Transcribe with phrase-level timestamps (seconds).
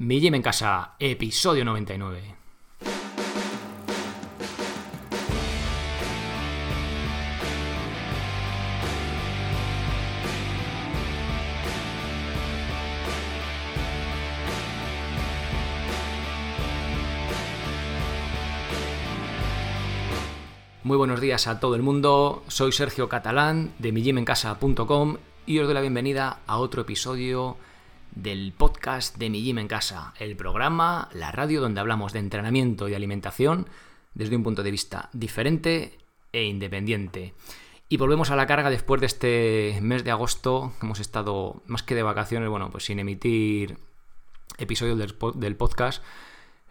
[0.00, 2.36] Mi Gym en Casa, episodio 99.
[20.84, 25.74] Muy buenos días a todo el mundo, soy Sergio Catalán de mijimencasa.com y os doy
[25.74, 27.56] la bienvenida a otro episodio
[28.22, 32.88] del podcast de Mi Gym en Casa, el programa, la radio donde hablamos de entrenamiento
[32.88, 33.68] y alimentación
[34.14, 35.96] desde un punto de vista diferente
[36.32, 37.34] e independiente.
[37.88, 41.94] Y volvemos a la carga después de este mes de agosto, hemos estado más que
[41.94, 43.78] de vacaciones, bueno, pues sin emitir
[44.58, 46.02] episodios del, podcast,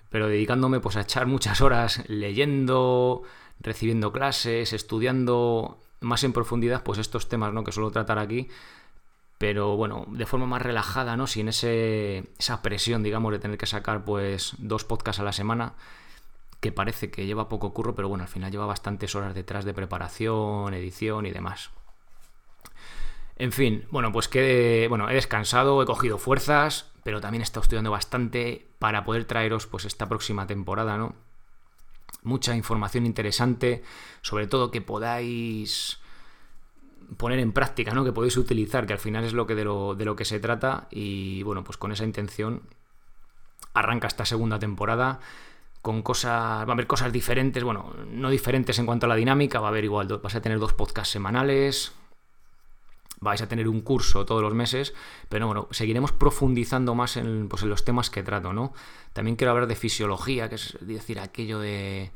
[0.10, 3.24] pero dedicándome pues a echar muchas horas leyendo,
[3.62, 7.64] recibiendo clases, estudiando más en profundidad pues estos temas ¿no?
[7.64, 8.50] que suelo tratar aquí
[9.38, 11.28] pero bueno, de forma más relajada, ¿no?
[11.28, 15.74] Sin ese, esa presión, digamos, de tener que sacar pues dos podcasts a la semana,
[16.60, 19.74] que parece que lleva poco curro, pero bueno, al final lleva bastantes horas detrás de
[19.74, 21.70] preparación, edición y demás.
[23.36, 27.62] En fin, bueno, pues que bueno, he descansado, he cogido fuerzas, pero también he estado
[27.62, 31.16] estudiando bastante para poder traeros pues esta próxima temporada, ¿no?
[32.24, 33.84] Mucha información interesante,
[34.22, 36.00] sobre todo que podáis
[37.18, 38.06] poner en práctica, ¿no?
[38.06, 40.40] Que podéis utilizar, que al final es lo que de lo, de lo que se
[40.40, 40.88] trata.
[40.92, 42.62] Y bueno, pues con esa intención
[43.74, 45.20] arranca esta segunda temporada
[45.82, 49.60] con cosas, va a haber cosas diferentes, bueno, no diferentes en cuanto a la dinámica,
[49.60, 51.94] va a haber igual, vas a tener dos podcasts semanales,
[53.22, 54.94] vais a tener un curso todos los meses,
[55.30, 58.74] pero bueno, seguiremos profundizando más en, pues, en los temas que trato, ¿no?
[59.14, 62.12] También quiero hablar de fisiología, que es decir, aquello de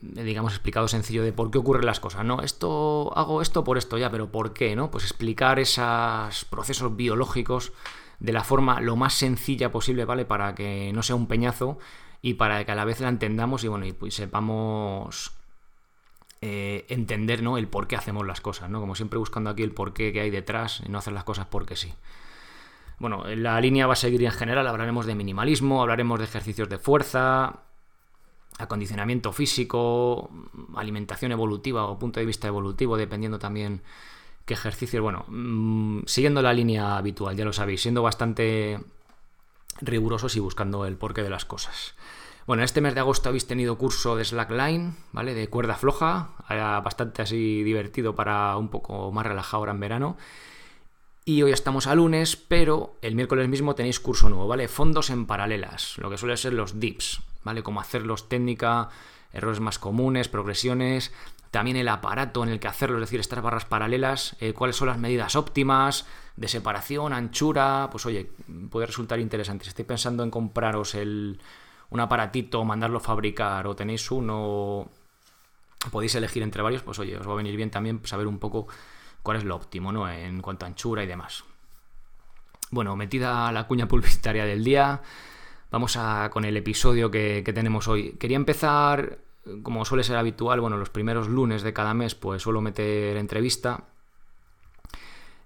[0.00, 2.42] digamos, explicado sencillo de por qué ocurren las cosas, ¿no?
[2.42, 4.90] Esto, hago esto por esto ya, pero ¿por qué, no?
[4.90, 7.72] Pues explicar esos procesos biológicos
[8.20, 10.24] de la forma lo más sencilla posible, ¿vale?
[10.24, 11.78] Para que no sea un peñazo
[12.20, 15.32] y para que a la vez la entendamos y, bueno, y pues sepamos
[16.40, 17.58] eh, entender, ¿no?
[17.58, 18.80] El por qué hacemos las cosas, ¿no?
[18.80, 21.46] Como siempre buscando aquí el por qué que hay detrás y no hacer las cosas
[21.46, 21.94] porque sí.
[22.98, 26.78] Bueno, la línea va a seguir en general, hablaremos de minimalismo, hablaremos de ejercicios de
[26.78, 27.60] fuerza,
[28.58, 30.30] acondicionamiento físico,
[30.76, 33.82] alimentación evolutiva o punto de vista evolutivo, dependiendo también
[34.44, 35.02] qué ejercicios.
[35.02, 38.80] Bueno, mm, siguiendo la línea habitual, ya lo sabéis, siendo bastante
[39.80, 41.94] rigurosos y buscando el porqué de las cosas.
[42.46, 45.34] Bueno, este mes de agosto habéis tenido curso de slackline, ¿vale?
[45.34, 50.16] De cuerda floja, era bastante así divertido para un poco más relajado ahora en verano.
[51.26, 54.66] Y hoy estamos a lunes, pero el miércoles mismo tenéis curso nuevo, ¿vale?
[54.66, 57.62] Fondos en paralelas, lo que suele ser los dips, ¿vale?
[57.62, 58.90] Cómo hacerlos técnica,
[59.32, 61.12] errores más comunes, progresiones,
[61.50, 64.88] también el aparato en el que hacerlo, es decir, estas barras paralelas, eh, cuáles son
[64.88, 66.06] las medidas óptimas
[66.36, 68.30] de separación, anchura, pues oye,
[68.70, 69.64] puede resultar interesante.
[69.64, 71.40] Si estáis pensando en compraros el,
[71.88, 74.90] un aparatito, mandarlo a fabricar o tenéis uno,
[75.90, 78.68] podéis elegir entre varios, pues oye, os va a venir bien también saber un poco
[79.22, 80.06] cuál es lo óptimo, ¿no?
[80.10, 81.44] En cuanto a anchura y demás.
[82.70, 85.00] Bueno, metida la cuña publicitaria del día,
[85.70, 88.12] Vamos a, con el episodio que, tenemos hoy.
[88.12, 89.18] Quería empezar,
[89.62, 93.84] como suele ser habitual, bueno, los primeros lunes de cada mes, pues suelo meter entrevista.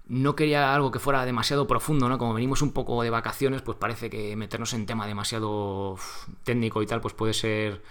[0.06, 2.18] No quería algo que fuera demasiado profundo, ¿no?
[2.18, 5.96] Como venimos un poco de vacaciones, pues parece que meternos en tema demasiado
[6.44, 7.82] técnico y tal, pues puede ser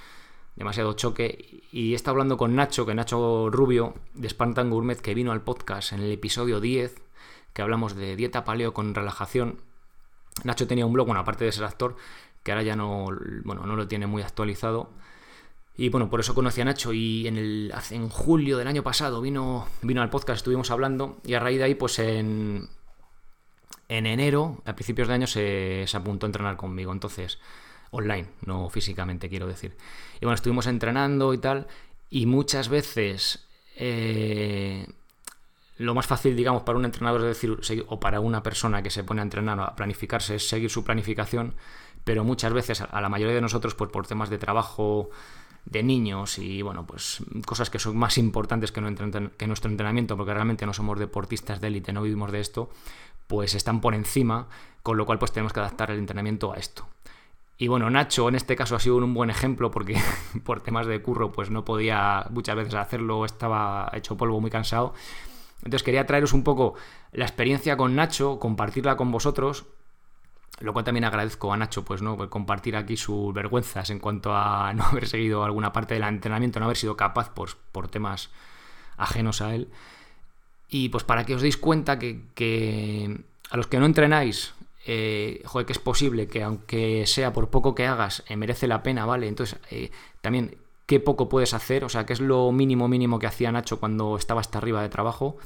[0.56, 1.64] demasiado choque.
[1.72, 5.42] Y he estado hablando con Nacho, que Nacho Rubio, de Spartan Gourmet, que vino al
[5.42, 7.02] podcast en el episodio 10,
[7.54, 9.60] que hablamos de dieta paleo con relajación
[10.44, 11.96] Nacho tenía un blog, bueno, aparte de ser actor,
[12.44, 13.08] que ahora ya no,
[13.44, 14.90] bueno, no lo tiene muy actualizado.
[15.76, 20.02] Y bueno, por eso conocí a Nacho y en, julio del año pasado vino, vino
[20.02, 22.70] al podcast, estuvimos hablando y a raíz de ahí, pues en,
[23.88, 26.92] en enero, a principios de año, se, apuntó a entrenar conmigo.
[26.92, 27.40] Entonces,
[27.92, 29.76] online, no físicamente, quiero decir.
[30.20, 31.68] Y bueno, estuvimos entrenando y tal,
[32.10, 34.88] y muchas veces eh,
[35.78, 39.04] lo más fácil, digamos, para un entrenador es decir, o para una persona que se
[39.04, 41.56] pone a entrenar o a planificarse es seguir su planificación,
[42.04, 45.10] pero muchas veces a la mayoría de nosotros, pues por temas de trabajo
[45.66, 50.66] de niños y bueno, pues cosas que son más importantes que nuestro entrenamiento, porque realmente
[50.66, 52.70] no somos deportistas de élite, no vivimos de esto,
[53.28, 54.48] pues están por encima,
[54.84, 56.88] con lo cual pues tenemos que adaptar el entrenamiento a esto.
[57.58, 59.96] Y bueno, Nacho en este caso ha sido un buen ejemplo porque
[60.44, 64.96] por temas de curro pues no podía muchas veces hacerlo, estaba hecho polvo muy cansado
[65.64, 66.76] entonces quería traeros un poco
[67.12, 69.66] la experiencia con Nacho, compartirla con vosotros,
[70.60, 72.30] lo cual también agradezco a Nacho, pues, ¿no?
[72.30, 76.66] compartir aquí sus vergüenzas en cuanto a no haber seguido alguna parte del entrenamiento, no
[76.66, 78.30] haber sido capaz por, por temas
[78.98, 79.70] ajenos a él.
[80.70, 83.20] Y pues para que os deis cuenta que,
[83.50, 84.54] a los que no entrenáis,
[84.86, 88.82] eh, joder, que es posible que aunque sea por poco que hagas, eh, merece la
[88.82, 89.28] pena, ¿vale?
[89.28, 89.92] Entonces, eh,
[90.22, 90.58] también,
[90.92, 91.86] ¿qué poco puedes hacer?
[91.86, 94.90] O sea, ¿qué es lo mínimo mínimo que hacía Nacho cuando estaba hasta arriba de
[94.90, 95.38] trabajo?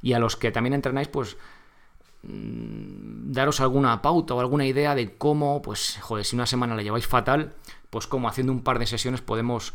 [0.00, 1.36] Y a los que también entrenáis, pues
[2.22, 6.82] mm, daros alguna pauta o alguna idea de cómo, pues, joder, si una semana la
[6.84, 7.52] lleváis fatal,
[7.90, 9.74] pues cómo haciendo un par de sesiones podemos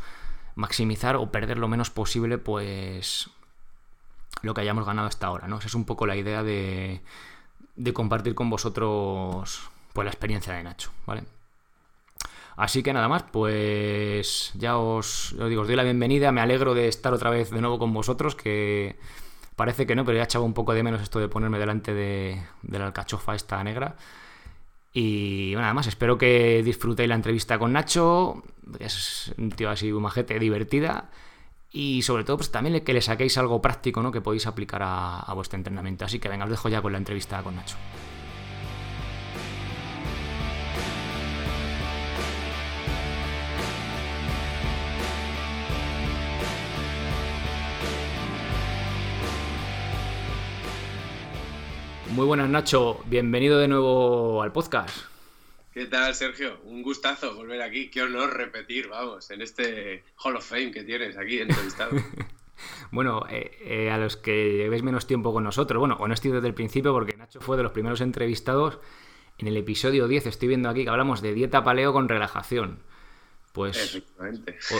[0.55, 3.29] maximizar o perder lo menos posible, pues,
[4.43, 5.57] lo que hayamos ganado hasta ahora, ¿no?
[5.57, 7.01] Esa es un poco la idea de,
[7.75, 11.23] de compartir con vosotros pues la experiencia de Nacho, ¿vale?
[12.57, 16.87] Así que nada más, pues ya os, digo, os doy la bienvenida, me alegro de
[16.87, 18.97] estar otra vez de nuevo con vosotros, que
[19.55, 22.41] parece que no, pero ya echaba un poco de menos esto de ponerme delante de,
[22.63, 23.95] la alcachofa esta negra.
[24.91, 28.43] Y nada más, espero que disfrutéis la entrevista con Nacho,
[28.79, 31.11] es un tío así, un majete, divertida
[31.71, 34.11] y sobre todo pues también que le saquéis algo práctico ¿no?
[34.11, 36.05] que podéis aplicar a, a vuestro entrenamiento.
[36.05, 37.77] Así que venga, os dejo ya con la entrevista con Nacho.
[52.17, 55.05] Muy buenas Nacho, bienvenido de nuevo al podcast.
[55.71, 56.59] ¿Qué tal, Sergio?
[56.63, 57.91] Un gustazo volver aquí.
[57.91, 61.91] Qué honor repetir, vamos, en este Hall of Fame que tienes aquí entrevistado.
[62.91, 66.31] bueno, eh, eh, a los que llevéis menos tiempo con nosotros, bueno, o no estoy
[66.31, 68.79] desde el principio porque Nacho fue de los primeros entrevistados
[69.37, 70.25] en el episodio 10.
[70.25, 72.79] Estoy viendo aquí que hablamos de dieta paleo con relajación.
[73.53, 74.01] Pues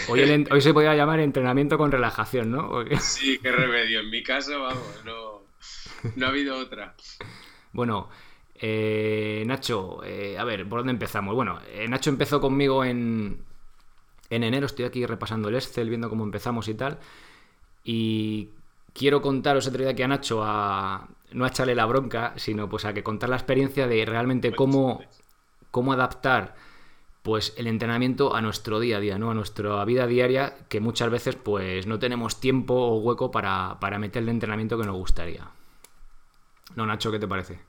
[0.07, 2.83] hoy, hoy, se podría llamar entrenamiento con relajación, ¿no?
[2.99, 3.99] Sí, qué remedio.
[3.99, 5.36] En mi caso, vamos, no,
[6.15, 6.95] no ha habido otra.
[7.73, 8.09] Bueno,
[8.55, 11.35] eh, Nacho, eh, a ver, ¿por dónde empezamos?
[11.35, 13.43] Bueno, eh, Nacho empezó conmigo en,
[14.29, 16.99] en enero, estoy aquí repasando el Excel, viendo cómo empezamos y tal.
[17.83, 18.49] Y
[18.93, 22.85] quiero contaros otro día que a Nacho a no a echarle la bronca, sino pues
[22.85, 25.01] a que contar la experiencia de realmente cómo,
[25.71, 26.55] cómo adaptar
[27.21, 29.31] pues el entrenamiento a nuestro día a día, ¿no?
[29.31, 33.99] A nuestra vida diaria, que muchas veces pues no tenemos tiempo o hueco para, para
[33.99, 35.51] meterle entrenamiento que nos gustaría.
[36.75, 37.59] No, Nacho, ¿qué te parece?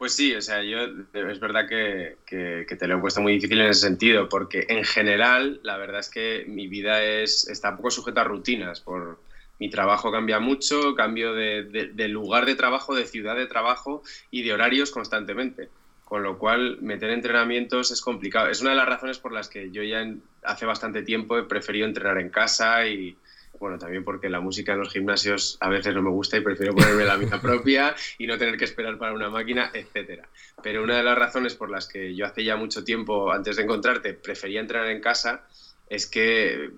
[0.00, 0.78] Pues sí, o sea, yo
[1.12, 5.60] es verdad que, te lo he puesto muy difícil en ese sentido, porque en general
[5.62, 9.20] la verdad es que mi vida es, está poco sujeta a rutinas, por
[9.58, 14.54] mi trabajo cambia mucho, cambio de, lugar de trabajo, de ciudad de trabajo y de
[14.54, 15.68] horarios constantemente,
[16.06, 18.48] con lo cual meter entrenamientos es complicado.
[18.48, 20.02] Es una de las razones por las que yo ya
[20.44, 23.18] hace bastante tiempo he preferido entrenar en casa y,
[23.60, 26.74] bueno, también porque la música en los gimnasios a veces no me gusta y prefiero
[26.74, 30.26] ponerme la mía propia y no tener que esperar para una máquina, etcétera.
[30.62, 33.64] Pero una de las razones por las que yo hace ya mucho tiempo, antes de
[33.64, 35.46] encontrarte, prefería entrenar en casa
[35.88, 36.70] es que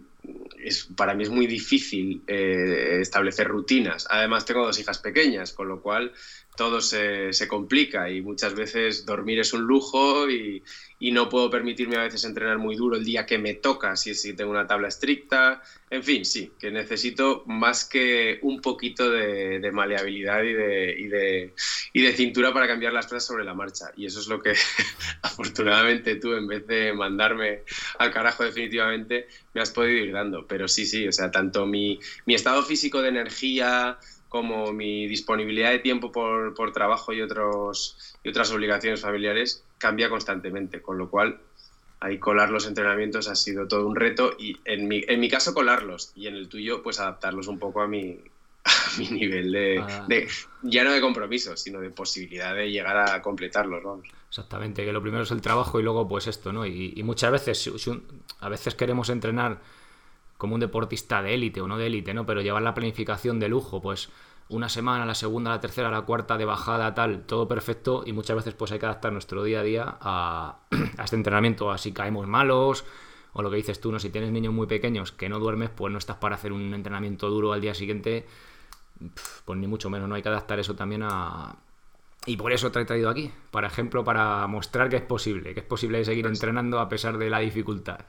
[0.58, 4.06] es, para mí es muy difícil eh, establecer rutinas.
[4.11, 6.12] Además, tengo dos hijas pequeñas, con lo cual
[6.56, 10.62] todo se, se, complica y muchas veces dormir es un lujo y,
[10.99, 14.14] y, no puedo permitirme a veces entrenar muy duro el día que me toca, si,
[14.14, 15.62] si tengo una tabla estricta.
[15.88, 21.06] En fin, sí, que necesito más que un poquito de, de maleabilidad y de, y
[21.08, 21.54] de,
[21.94, 23.87] y, de, cintura para cambiar las cosas sobre la marcha.
[23.96, 24.52] Y eso es lo que
[25.22, 27.62] afortunadamente tú, en vez de mandarme
[27.98, 30.46] al carajo definitivamente, me has podido ir dando.
[30.46, 33.98] Pero sí, sí, o sea, tanto mi, mi estado físico de energía,
[34.32, 40.08] como mi disponibilidad de tiempo por, por trabajo y, otros, y otras obligaciones familiares cambia
[40.08, 41.38] constantemente, con lo cual
[42.00, 45.53] ahí colar los entrenamientos ha sido todo un reto y en mi, en mi caso
[45.53, 48.20] colarlos y en el tuyo pues adaptarlos un poco a mi,
[48.65, 50.06] a mi nivel de, ah.
[50.08, 50.27] de,
[50.62, 54.08] ya no de compromiso, sino de posibilidad de llegar a completarlos, vamos.
[54.31, 56.65] Exactamente, que lo primero es el trabajo y luego pues esto, ¿no?
[56.65, 57.70] Y, y muchas veces,
[58.41, 59.60] a veces queremos entrenar
[60.43, 62.27] como un deportista de élite o no de élite, ¿no?
[62.27, 64.08] Pero llevar la planificación de lujo, pues
[64.49, 68.34] una semana, la segunda, la tercera, la cuarta de bajada, tal, todo perfecto y muchas
[68.34, 70.58] veces pues hay que adaptar nuestro día a día a,
[71.05, 72.84] este entrenamiento, así caemos malos
[73.34, 74.01] o lo que dices tú, ¿no?
[74.01, 77.31] Si tienes niños muy pequeños que no duermes, pues no estás para hacer un entrenamiento
[77.31, 78.27] duro al día siguiente,
[79.44, 80.17] pues ni mucho menos, ¿no?
[80.17, 81.55] Hay que adaptar eso también a...
[82.27, 85.61] Y por eso te he traído aquí, para ejemplo, para mostrar que es posible, que
[85.61, 88.01] es posible seguir pues entrenando a pesar de la dificultad.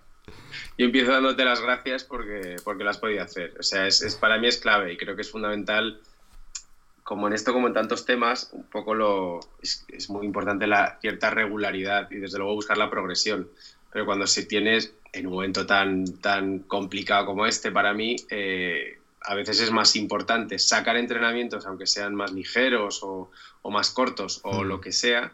[0.77, 3.53] Yo empiezo dándote las gracias porque, porque lo has podido hacer.
[3.59, 5.99] O sea, es, para mí es clave y creo que es fundamental,
[7.03, 11.29] como en esto como en tantos temas, un poco lo es, muy importante la cierta
[11.29, 13.49] regularidad y desde luego buscar la progresión.
[13.91, 18.97] Pero cuando se tienes en un momento tan, tan complicado como este para mí, eh,
[19.21, 23.29] a veces es más importante sacar entrenamientos, aunque sean más ligeros o,
[23.61, 24.67] o más cortos o mm.
[24.67, 25.33] lo que sea,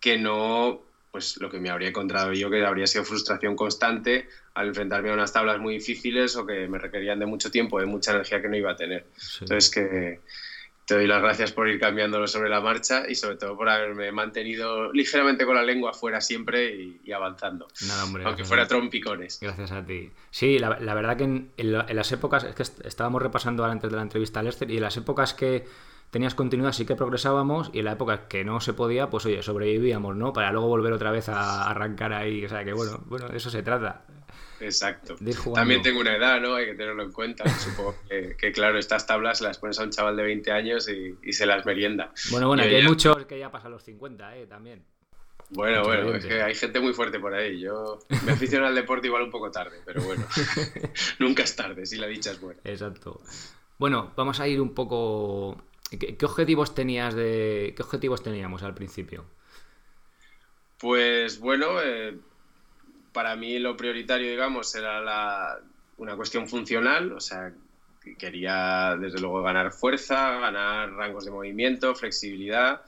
[0.00, 4.68] que no pues lo que me habría encontrado yo, que habría sido frustración constante al
[4.68, 8.12] enfrentarme a unas tablas muy difíciles o que me requerían de mucho tiempo, de mucha
[8.12, 9.06] energía que no iba a tener.
[9.40, 10.20] Entonces, que
[10.90, 14.10] te doy las gracias por ir cambiándolo sobre la marcha y sobre todo por haberme
[14.10, 16.74] mantenido ligeramente con la lengua fuera siempre
[17.04, 17.68] y, avanzando.
[17.86, 19.38] Nada, hombre, aunque fuera trompicones.
[19.40, 20.10] Gracias a ti.
[20.32, 24.40] Sí, la, verdad que en, las épocas, es que estábamos repasando antes de la entrevista
[24.40, 25.64] a Lester y en las épocas que
[26.10, 29.42] tenías continuidad sí que progresábamos y en la época que no se podía, pues oye,
[29.42, 30.32] sobrevivíamos, ¿no?
[30.32, 32.44] Para luego volver otra vez a arrancar ahí.
[32.44, 34.04] O sea que bueno, bueno, de eso se trata.
[34.60, 35.16] Exacto.
[35.54, 36.54] También tengo una edad, ¿no?
[36.54, 37.48] Hay que tenerlo en cuenta.
[37.48, 37.96] Supongo
[38.38, 41.64] que, claro, estas tablas las pones a un chaval de 20 años y, se las
[41.64, 42.12] merienda.
[42.30, 44.46] Bueno, bueno, hay muchos que ya pasan los 50, ¿eh?
[44.46, 44.84] También.
[45.50, 47.58] Bueno, bueno, es que hay gente muy fuerte por ahí.
[47.58, 50.24] Yo me aficiono al deporte igual un poco tarde, pero bueno,
[51.18, 52.60] nunca es tarde si la dicha es buena.
[52.64, 53.20] Exacto.
[53.78, 55.56] Bueno, vamos a ir un poco.
[55.98, 57.74] ¿Qué, objetivos tenías de.
[57.76, 59.24] ¿Qué objetivos teníamos al principio?
[60.78, 62.16] Pues bueno, eh,
[63.12, 65.60] para mí lo prioritario, digamos, era
[65.98, 67.52] una cuestión funcional, o sea,
[68.18, 72.82] quería desde luego ganar fuerza, ganar rangos de movimiento, flexibilidad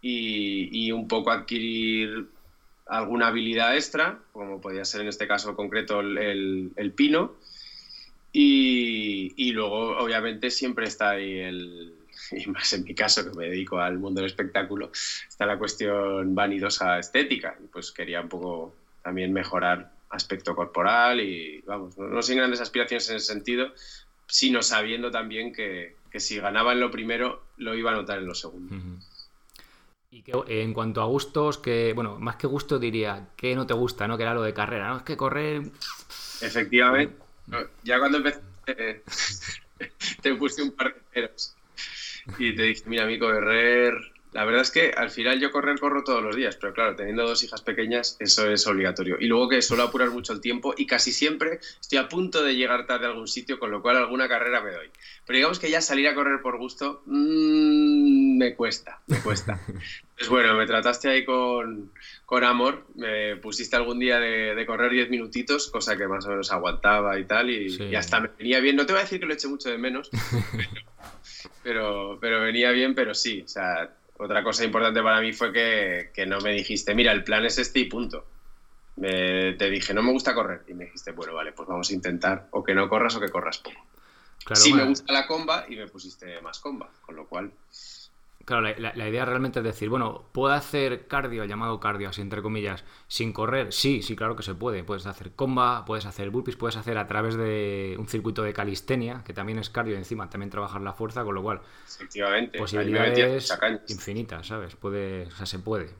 [0.00, 2.26] y, un poco adquirir
[2.86, 7.34] alguna habilidad extra, como podía ser en este caso concreto el, pino.
[8.32, 11.95] Y, luego, obviamente, siempre está ahí el,
[12.32, 14.90] y más en mi caso que me dedico al mundo del espectáculo,
[15.28, 17.56] está la cuestión vanidosa estética.
[17.62, 23.08] Y pues quería un poco también mejorar aspecto corporal y, vamos, no, sin grandes aspiraciones
[23.10, 23.72] en ese sentido,
[24.26, 28.34] sino sabiendo también que, si ganaba en lo primero, lo iba a notar en lo
[28.34, 28.74] segundo.
[30.10, 33.74] Y que en cuanto a gustos, que, bueno, más que gusto diría, que no te
[33.74, 34.16] gusta, ¿no?
[34.16, 34.96] Que era lo de carrera, ¿no?
[34.98, 35.62] Es que correr...
[36.40, 37.16] Efectivamente.
[37.84, 38.40] Ya cuando empecé
[40.22, 41.55] te puse un par de ceros
[42.38, 43.94] y te dije, mira, mi correr
[44.36, 47.26] la verdad es que al final yo correr corro todos los días, pero claro, teniendo
[47.26, 49.16] dos hijas pequeñas, eso es obligatorio.
[49.18, 52.54] Y luego que suelo apurar mucho el tiempo y casi siempre estoy a punto de
[52.54, 54.90] llegar tarde a algún sitio, con lo cual alguna carrera me doy.
[55.24, 59.58] Pero digamos que ya salir a correr por gusto mmm, me cuesta, me cuesta.
[60.18, 61.92] Pues bueno, me trataste ahí con,
[62.24, 66.50] con amor, me pusiste algún día de, correr 10 minutitos, cosa que más o menos
[66.52, 68.76] aguantaba y tal, y, y, hasta me venía bien.
[68.76, 70.64] No te voy a decir que lo eché mucho de menos, pero,
[71.62, 76.40] pero venía bien, pero sí, o sea otra cosa importante para mí fue que, no
[76.40, 78.24] me dijiste, mira, el plan es este y punto.
[78.96, 80.62] te dije, no me gusta correr.
[80.68, 83.28] Y me dijiste, bueno, vale, pues vamos a intentar o que no corras o que
[83.28, 83.80] corras poco.
[84.54, 87.52] sí me gusta la comba y me pusiste más comba, con lo cual...
[88.46, 92.84] Claro, la, idea realmente es decir, bueno, ¿puedo hacer cardio, llamado cardio, así entre comillas,
[93.08, 93.72] sin correr?
[93.72, 94.84] Sí, sí, claro que se puede.
[94.84, 99.24] Puedes hacer comba, puedes hacer burpees, puedes hacer a través de un circuito de calistenia,
[99.24, 101.60] que también es cardio encima también trabajar la fuerza, con lo cual...
[101.88, 102.56] Efectivamente.
[102.56, 103.52] Posibilidades
[103.88, 104.76] infinitas, ¿sabes?
[104.76, 105.90] Puede, o sea, se puede.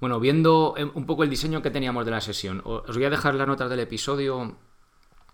[0.00, 3.34] Bueno, viendo un poco el diseño que teníamos de la sesión, os voy a dejar
[3.34, 4.56] las notas del episodio,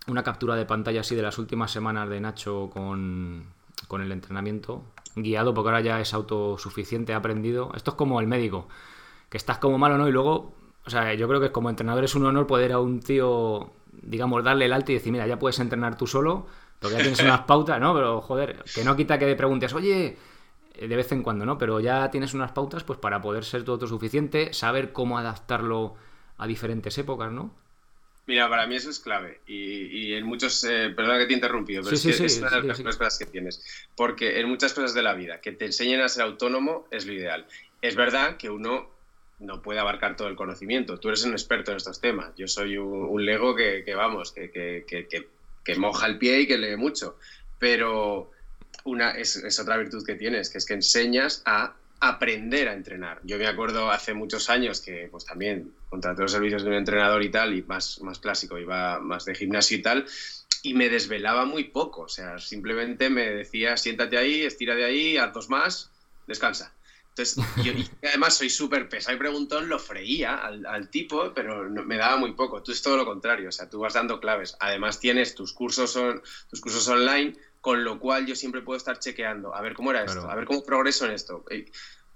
[0.09, 3.47] una captura de pantalla así de las últimas semanas de Nacho con,
[3.89, 4.83] con el entrenamiento
[5.17, 7.73] guiado, porque ahora ya es autosuficiente, ha aprendido.
[7.75, 8.69] Esto es como el médico,
[9.29, 10.09] que estás como malo, ¿no?
[10.09, 10.55] Y luego,
[10.87, 13.71] o sea, yo creo que como entrenador es un honor poder a un tío,
[14.03, 16.47] digamos, darle el alto y decir, mira, ya puedes entrenar tú solo,
[16.81, 17.95] porque ya tienes unas pautas, ¿no?
[17.95, 20.17] Pero, joder, que no quita que te preguntes, oye,
[20.75, 21.59] eh, de vez en cuando, ¿no?
[21.59, 25.95] Pero ya tienes unas pautas, pues para poder ser tú autosuficiente, saber cómo adaptarlo
[26.37, 27.51] a diferentes épocas, ¿no?
[28.27, 29.41] Mira, para mí eso es clave.
[29.47, 30.65] Y, en muchos.
[30.65, 33.27] Eh, perdona que te he interrumpido, pero es que es una de las cosas que
[33.27, 33.63] tienes.
[33.95, 37.13] Porque en muchas cosas de la vida, que te enseñen a ser autónomo es lo
[37.13, 37.47] ideal.
[37.83, 38.89] Es verdad que uno
[39.41, 40.99] no puede abarcar todo el conocimiento.
[40.99, 42.35] Tú eres un experto en estos temas.
[42.37, 44.51] Yo soy un, lego que, vamos, que,
[44.87, 47.19] que, moja el pie y que lee mucho.
[47.59, 48.31] Pero
[48.85, 53.21] una, es, es otra virtud que tienes, que es que enseñas a aprender a entrenar.
[53.25, 57.23] Yo me acuerdo hace muchos años que pues también contraté los servicios de un entrenador
[57.23, 60.07] y tal, y más, más clásico, iba más de gimnasio y tal,
[60.63, 65.17] y me desvelaba muy poco, o sea, simplemente me decía, siéntate ahí, estira de ahí,
[65.17, 65.93] haz dos más,
[66.27, 66.75] descansa.
[67.11, 67.73] Entonces, yo
[68.09, 72.61] además soy súper pesado y preguntón, lo freía al, tipo, pero me daba muy poco.
[72.61, 74.57] Tú es todo lo contrario, o sea, tú vas dando claves.
[74.59, 75.97] Además tienes tus cursos,
[76.51, 80.03] tus cursos online, con lo cual yo siempre puedo estar chequeando, a ver cómo era
[80.03, 81.45] esto, a ver cómo progreso en esto.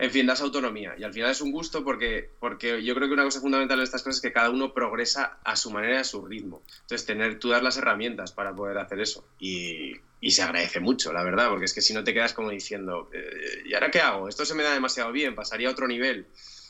[0.01, 3.15] En fin, das autonomía y al final es un gusto porque, porque yo creo que
[3.15, 5.99] una cosa fundamental de estas cosas es que cada uno progresa a su manera y
[5.99, 6.63] a su ritmo.
[6.83, 9.95] Entonces, tener tú dar las herramientas para poder hacer eso y,
[10.31, 13.65] se agradece mucho, la verdad, porque es que si no te quedas como diciendo, eh,
[13.67, 14.29] ¿y ahora qué hago?
[14.29, 16.27] Esto se me da demasiado bien, pasaría a otro nivel.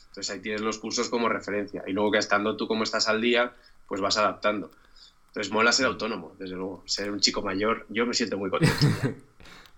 [0.07, 3.21] Entonces ahí tienes los cursos como referencia y luego que estando tú como estás al
[3.21, 3.53] día,
[3.87, 4.71] pues vas adaptando.
[5.27, 6.83] Entonces mola ser autónomo, desde luego.
[6.87, 8.75] Ser un chico mayor, yo me siento muy contento.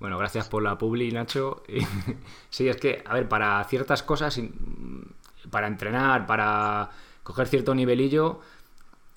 [0.02, 1.62] bueno, gracias por la publi, Nacho.
[2.50, 4.42] sí, es que, a ver, para ciertas cosas,
[5.52, 6.90] para entrenar, para
[7.22, 8.40] coger cierto nivelillo,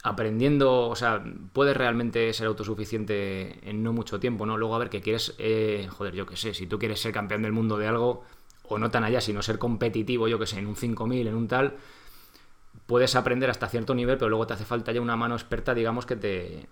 [0.03, 1.25] aprendiendo, o sea,
[1.55, 4.59] puedes realmente ser autosuficiente en no mucho tiempo, ¿no?
[4.59, 7.41] Luego a ver que quieres, eh, joder, yo qué sé, si tú quieres ser campeón
[7.41, 8.23] del mundo de algo,
[8.69, 11.49] o no tan allá, sino ser competitivo, yo qué sé, en un 5000, en un
[11.49, 11.76] tal,
[12.85, 16.05] puedes aprender hasta cierto nivel, pero luego te hace falta ya una mano experta, digamos,
[16.05, 16.69] que te,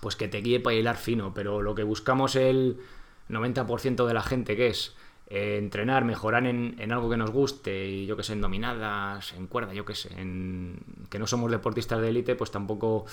[0.00, 2.80] pues que te guíe para hilar fino, pero lo que buscamos el
[3.28, 4.94] 90% de la gente, que es
[5.30, 9.46] eh, entrenar, mejorar en, algo que nos guste, y yo que sé, en dominadas, en
[9.46, 10.80] cuerda, yo que sé, en
[11.10, 13.04] que no somos deportistas de élite, pues tampoco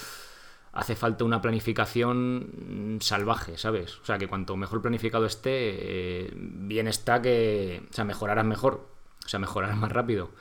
[0.72, 4.00] hace falta una planificación salvaje, ¿sabes?
[4.00, 8.88] O sea, que cuanto mejor planificado esté, eh, bien está que, o sea, mejorarás mejor,
[9.26, 10.32] o sea, mejorarás más rápido,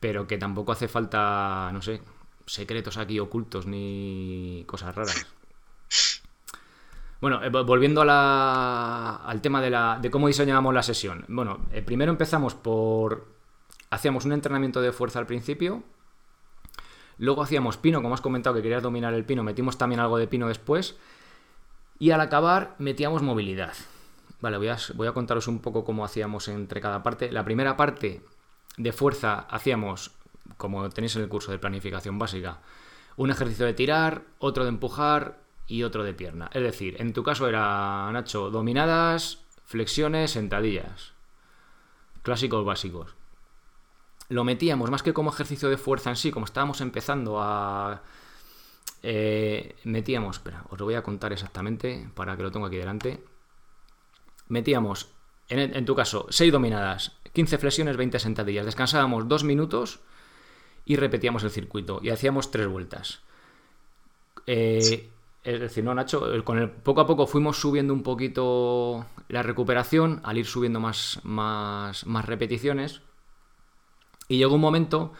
[0.00, 2.02] pero que tampoco hace falta, no sé,
[2.46, 5.26] secretos aquí ocultos ni cosas raras.
[7.20, 11.24] Bueno, eh, volviendo al tema de, cómo diseñábamos la sesión.
[11.28, 13.26] Bueno, eh, primero empezamos por...
[13.90, 15.82] Hacíamos un entrenamiento de fuerza al principio.
[17.16, 20.28] Luego hacíamos pino, como has comentado que querías dominar el pino, metimos también algo de
[20.28, 20.96] pino después.
[21.98, 23.74] Y al acabar metíamos movilidad.
[24.40, 27.32] Vale, voy a contaros un poco cómo hacíamos entre cada parte.
[27.32, 28.22] La primera parte
[28.76, 30.12] de fuerza hacíamos,
[30.56, 32.60] como tenéis en el curso de planificación básica,
[33.16, 36.50] un ejercicio de tirar, otro de empujar, y otro de pierna.
[36.52, 41.12] Es decir, en tu caso era, Nacho, dominadas, flexiones, sentadillas.
[42.22, 43.14] Clásicos básicos.
[44.30, 48.02] Lo metíamos más que como ejercicio de fuerza en sí, como estábamos empezando a...
[49.02, 53.22] Eh, metíamos, espera, os lo voy a contar exactamente para que lo tenga aquí delante.
[54.48, 55.10] Metíamos,
[55.48, 58.66] en, en tu caso, 6 dominadas, 15 flexiones, 20 sentadillas.
[58.66, 60.00] Descansábamos 2 minutos
[60.84, 63.20] y repetíamos el circuito y hacíamos 3 vueltas.
[64.46, 65.10] Eh,
[65.54, 70.20] es decir, no, Nacho, con el, poco a poco fuimos subiendo un poquito la recuperación
[70.24, 73.00] al ir subiendo más, más, más repeticiones.
[74.28, 75.14] Y llegó un momento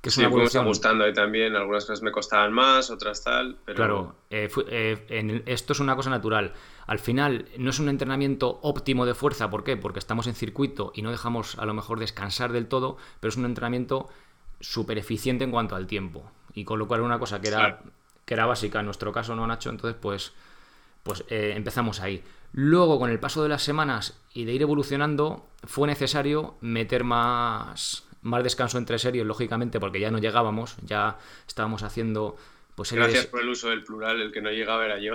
[0.00, 1.56] que es sí, fuimos ajustando ahí también.
[1.56, 3.56] Algunas cosas me costaban más, otras tal.
[3.64, 3.76] Pero...
[3.76, 6.52] Claro, eh, eh, esto es una cosa natural.
[6.86, 9.50] Al final, no es un entrenamiento óptimo de fuerza.
[9.50, 9.76] ¿Por qué?
[9.76, 13.36] Porque estamos en circuito y no dejamos a lo mejor descansar del todo, pero es
[13.36, 14.08] un entrenamiento
[14.60, 16.30] súper eficiente en cuanto al tiempo.
[16.54, 17.82] Y con lo cual, una cosa que era
[18.24, 20.32] que era básica, en nuestro caso no, Nacho, entonces pues,
[21.02, 22.22] pues eh, empezamos ahí.
[22.52, 28.06] Luego, con el paso de las semanas y de ir evolucionando, fue necesario meter más,
[28.20, 32.36] más descanso entre series, lógicamente, porque ya no llegábamos, ya estábamos haciendo...
[32.74, 35.12] Pues Gracias por el uso del plural, el que no llegaba era yo.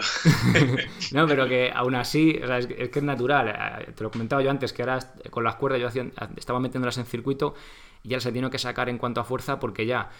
[1.11, 3.47] no, pero que aún así, es, que es natural.
[3.49, 4.99] Eh, te lo comentaba yo antes, que ahora
[5.31, 6.03] con las cuerdas yo
[6.35, 7.55] estaba metiéndolas en circuito
[8.03, 10.11] y ya se tiene que sacar en cuanto a fuerza porque ya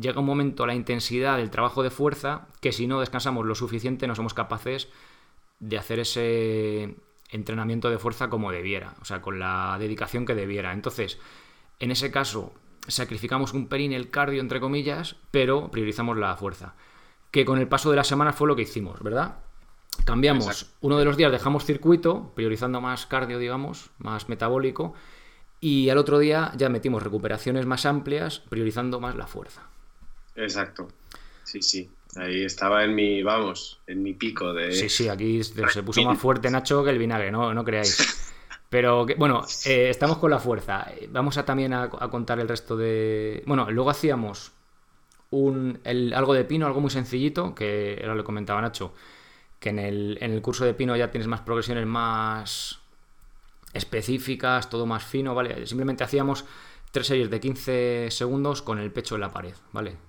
[0.00, 4.06] llega un momento la intensidad del trabajo de fuerza que si no descansamos lo suficiente
[4.06, 4.88] no somos capaces
[5.60, 6.96] de hacer ese
[7.30, 10.72] entrenamiento de fuerza como debiera, o sea, con la dedicación que debiera.
[10.72, 11.18] Entonces,
[11.78, 12.52] en ese caso,
[12.86, 16.74] sacrificamos un pelín el cardio, entre comillas, pero priorizamos la fuerza.
[17.30, 19.38] Que con el paso de las semanas fue lo que hicimos, ¿verdad?
[20.04, 20.74] Cambiamos.
[20.80, 24.94] Uno de los días dejamos circuito, priorizando más cardio, digamos, más metabólico,
[25.60, 29.67] y al otro día ya metimos recuperaciones más amplias, priorizando más la fuerza.
[30.38, 30.88] Exacto.
[31.44, 31.90] Sí, sí.
[32.16, 34.72] Ahí estaba en mi, vamos, en mi pico de...
[34.72, 38.32] Sí, sí, aquí se puso más fuerte Nacho que el vinagre, no, no creáis.
[38.70, 40.90] Pero bueno, eh, estamos con la fuerza.
[41.10, 43.42] Vamos a también a, contar el resto de...
[43.46, 44.52] Bueno, luego hacíamos
[45.30, 45.80] un,
[46.14, 48.92] algo de pino, algo muy sencillito, que ahora le comentaba Nacho,
[49.58, 52.80] que en el, en el curso de pino ya tienes más progresiones más
[53.72, 55.66] específicas, todo más fino, ¿vale?
[55.66, 56.44] Simplemente hacíamos
[56.90, 60.07] tres series de 15 segundos con el pecho en la pared, ¿vale?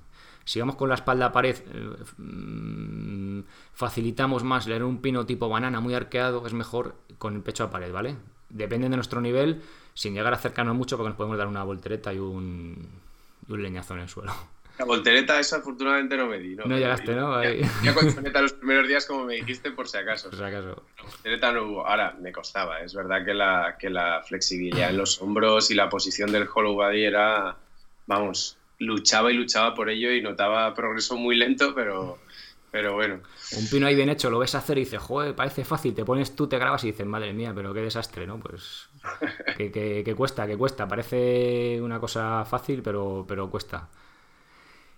[0.50, 5.48] Si vamos con la espalda a pared, eh, mm, facilitamos más leer un pino tipo
[5.48, 8.16] banana muy arqueado, es mejor con el pecho a pared, ¿vale?
[8.50, 9.62] Depende de nuestro nivel,
[9.94, 12.90] sin llegar a acercarnos mucho, porque nos podemos dar una voltereta y un,
[13.48, 14.34] leñazo en el suelo.
[14.80, 16.66] La voltereta esa afortunadamente no me di, ¿no?
[16.66, 17.44] No llegaste, ¿no?
[17.44, 20.32] Ya, con voltereta los primeros días como me dijiste por si acaso.
[20.32, 20.82] Por si acaso.
[20.98, 21.86] La voltereta no hubo.
[21.86, 22.80] Ahora, me costaba.
[22.80, 26.74] Es verdad que la, que la flexibilidad en los hombros y la posición del hollow
[26.74, 27.56] body era,
[28.08, 32.18] vamos, luchaba y luchaba por ello y notaba progreso muy lento, pero,
[32.72, 33.20] pero bueno.
[33.58, 36.36] Un pino ahí bien hecho, lo ves hacer y dices, joder, parece fácil, te pones
[36.36, 38.40] tú, te grabas y dices, madre mía, pero qué desastre, ¿no?
[38.40, 38.90] Pues
[39.58, 43.90] que, cuesta, que cuesta, parece una cosa fácil, pero, pero cuesta.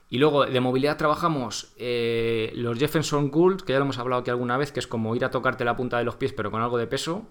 [0.09, 4.29] Y luego de movilidad trabajamos eh, los Jefferson Gould, que ya lo hemos hablado aquí
[4.29, 6.61] alguna vez, que es como ir a tocarte la punta de los pies pero con
[6.61, 7.25] algo de peso.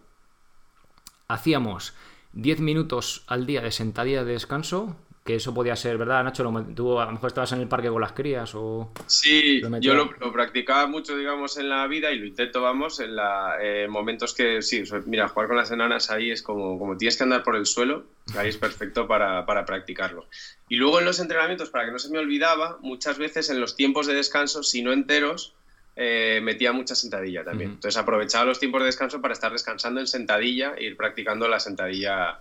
[1.29, 1.95] Hacíamos
[2.33, 4.97] 10 minutos al día de sentadilla de descanso,
[5.31, 6.43] que eso podía ser, ¿verdad, Nacho?
[6.43, 8.93] Lo, tú a lo mejor estabas en el parque con las crías o...
[9.07, 13.57] Sí, yo lo, practicaba mucho, digamos, en la vida y lo intento, vamos, en la,
[13.61, 17.23] eh, momentos que, sí, mira, jugar con las enanas ahí es como, como tienes que
[17.23, 18.05] andar por el suelo,
[18.37, 20.27] ahí es perfecto para, para practicarlo.
[20.69, 23.77] Y luego en los entrenamientos, para que no se me olvidaba, muchas veces en los
[23.77, 25.55] tiempos de descanso, si no enteros,
[25.97, 27.73] eh, metía mucha sentadilla también.
[27.73, 31.61] Entonces aprovechaba los tiempos de descanso para estar descansando en sentadilla e ir practicando la
[31.61, 32.41] sentadilla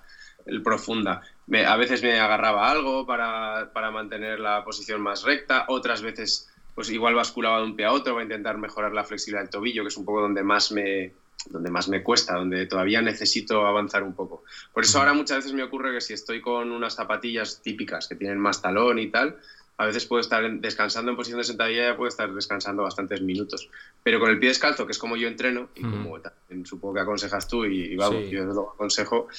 [0.63, 1.21] profunda.
[1.65, 6.89] a veces me agarraba algo para, para, mantener la posición más recta, otras veces pues
[6.91, 9.89] igual basculaba de un pie a otro para intentar mejorar la flexibilidad del tobillo, que
[9.89, 11.11] es un poco donde más me,
[11.49, 14.43] donde más me cuesta, donde todavía necesito avanzar un poco.
[14.73, 18.15] Por eso ahora muchas veces me ocurre que si estoy con unas zapatillas típicas que
[18.15, 19.37] tienen más talón y tal,
[19.77, 23.69] a veces puedo estar descansando en posición de sentadilla y puedo estar descansando bastantes minutos.
[24.03, 26.19] Pero con el pie descalzo, que es como yo entreno, y como
[26.65, 29.29] supongo que aconsejas tú, y, vamos, yo lo aconsejo,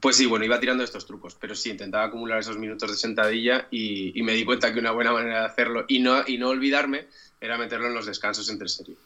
[0.00, 3.68] pues sí, bueno, iba tirando estos trucos, pero sí, intentaba acumular esos minutos de sentadilla
[3.70, 7.08] y, me di cuenta que una buena manera de hacerlo y no, y no olvidarme
[7.40, 8.96] era meterlo en los descansos entre serie.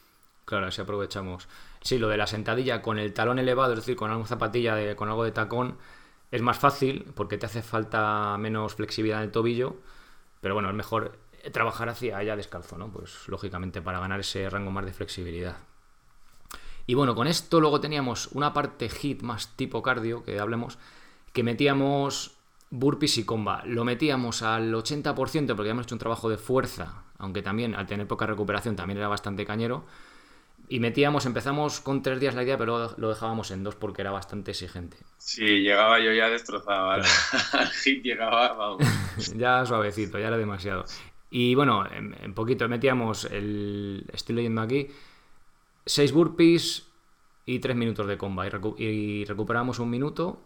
[0.44, 1.46] Claro, así aprovechamos.
[1.83, 4.96] Sí, lo de la sentadilla con el talón elevado, es decir, con algo zapatilla, de,
[4.96, 5.77] con algo de tacón,
[6.31, 9.77] es más fácil porque te hace falta menos flexibilidad en el tobillo
[10.40, 11.18] pero bueno, es mejor
[11.53, 12.90] trabajar hacia allá descalzo, ¿no?
[12.90, 15.57] Pues lógicamente para ganar ese rango más de flexibilidad.
[16.88, 20.79] Y bueno, con esto luego teníamos una parte hit más tipo cardio, que hablemos,
[21.35, 22.33] que metíamos
[22.70, 23.62] burpees y comba.
[23.66, 28.07] Lo metíamos al 80% porque habíamos hecho un trabajo de fuerza, aunque también al tener
[28.07, 29.85] poca recuperación también era bastante cañero.
[30.70, 34.11] Y metíamos, empezamos con tres días la idea, pero lo dejábamos en dos porque era
[34.11, 34.96] bastante exigente.
[35.18, 36.90] Sí, llegaba yo ya destrozado.
[36.90, 37.03] Al
[37.85, 38.83] hit llegaba, vamos.
[39.37, 40.87] ya suavecito, ya era demasiado.
[41.29, 44.07] Y bueno, en, poquito metíamos el.
[44.11, 44.88] Estoy leyendo aquí.
[45.88, 46.87] Seis burpees
[47.46, 48.46] y tres minutos de comba.
[48.46, 50.40] Y, y recuperamos un minuto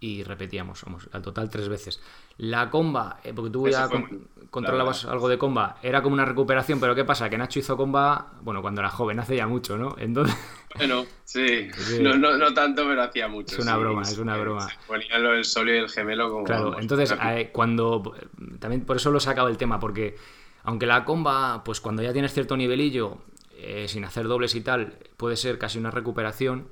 [0.00, 2.00] y repetíamos, vamos, al total tres veces.
[2.36, 3.88] La comba, eh, porque tú ya
[4.50, 7.28] controlabas algo de comba, era como una recuperación, pero ¿qué pasa?
[7.28, 9.96] Que Nacho hizo comba, bueno, cuando era joven, hace ya mucho, ¿no?
[9.98, 10.36] Entonces...
[10.76, 11.66] Bueno, sí,
[12.02, 13.56] No, no, tanto, pero hacía mucho.
[13.56, 14.68] Es una broma, es una broma.
[14.86, 16.44] Ponían lo del solio y el gemelo como...
[16.44, 18.14] Claro, entonces eh, cuando...
[18.60, 20.16] También por eso lo he sacado el tema, porque
[20.64, 23.16] aunque la comba, pues cuando ya tienes cierto nivelillo,
[23.60, 26.68] eh, sin hacer dobles y tal, puede ser casi una recuperación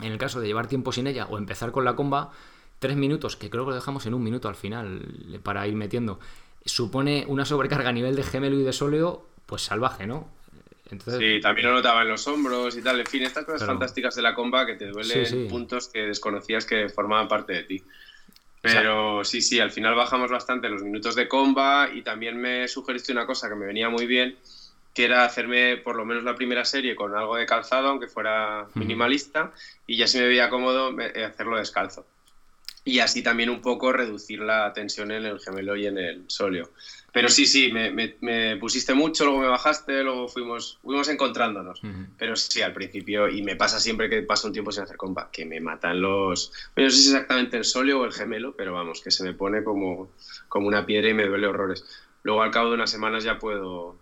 [0.00, 2.30] en el caso de llevar tiempo sin ella o empezar con la comba,
[2.78, 6.20] tres minutos, que creo que lo dejamos en un minuto al final para ir metiendo,
[6.64, 10.28] supone una sobrecarga a nivel de gemelo y de sóleo, pues salvaje, ¿no?
[10.90, 11.18] Entonces...
[11.18, 13.00] Sí, también lo notaba en los hombros y tal.
[13.00, 16.88] En fin, estas cosas fantásticas de la comba que te duelen puntos que desconocías que
[16.88, 17.82] formaban parte de ti.
[18.60, 23.12] Pero sí, sí, al final bajamos bastante los minutos de comba y también me sugeriste
[23.12, 24.38] una cosa que me venía muy bien,
[24.94, 28.68] que era hacerme por lo menos la primera serie con algo de calzado, aunque fuera
[28.74, 29.52] minimalista,
[29.86, 32.06] y ya si me veía cómodo eh, hacerlo descalzo.
[32.86, 36.70] Y así también un poco reducir la tensión en el gemelo y en el sóleo.
[37.12, 41.80] Pero sí, sí, me, pusiste mucho, luego me bajaste, luego fuimos, fuimos encontrándonos.
[42.18, 45.30] Pero sí, al principio, y me pasa siempre que paso un tiempo sin hacer compa,
[45.30, 46.52] que me matan los...
[46.76, 49.64] no sé si exactamente el sóleo o el gemelo, pero vamos, que se me pone
[49.64, 50.10] como,
[50.48, 51.84] como una piedra y me duele horrores.
[52.24, 53.96] Luego al cabo de unas semanas ya puedo,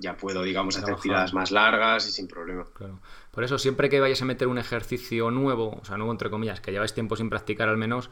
[0.00, 2.64] ya puedo, digamos, hacer tiradas más largas y sin problema.
[2.74, 3.00] Claro.
[3.30, 6.60] Por eso, siempre que vayas a meter un ejercicio nuevo, o sea, nuevo entre comillas,
[6.60, 8.10] que lleváis tiempo sin practicar al menos,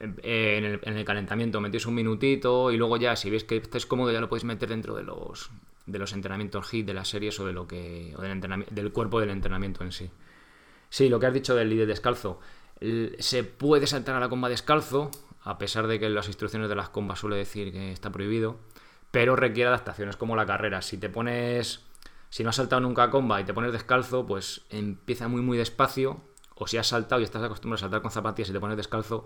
[0.00, 4.12] eh, en, el, calentamiento metéis un minutito y luego ya, si veis que estáis cómodo,
[4.12, 5.50] ya lo podéis meter dentro de los,
[5.86, 9.20] de los entrenamientos HIT, de las series o, de lo que, o del, del cuerpo
[9.20, 10.10] del entrenamiento en sí.
[10.90, 12.40] Sí, lo que has dicho del líder descalzo.
[13.18, 15.10] Se puede saltar a la comba descalzo,
[15.42, 18.58] a pesar de que las instrucciones de las combas suele decir que está prohibido
[19.10, 20.82] pero requiere adaptaciones como la carrera.
[20.82, 21.84] Si te pones,
[22.30, 25.58] si no has saltado nunca a comba y te pones descalzo, pues empieza muy muy
[25.58, 26.20] despacio,
[26.54, 29.24] o si has saltado y estás acostumbrado a saltar con zapatillas y te pones descalzo,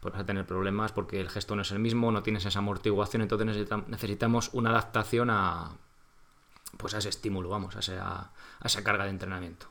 [0.00, 2.58] pues vas a tener problemas porque el gesto no es el mismo, no tienes esa
[2.58, 5.76] amortiguación, entonces necesitamos una adaptación a,
[6.76, 9.66] pues a ese estímulo, vamos, a esa, a esa carga de entrenamiento.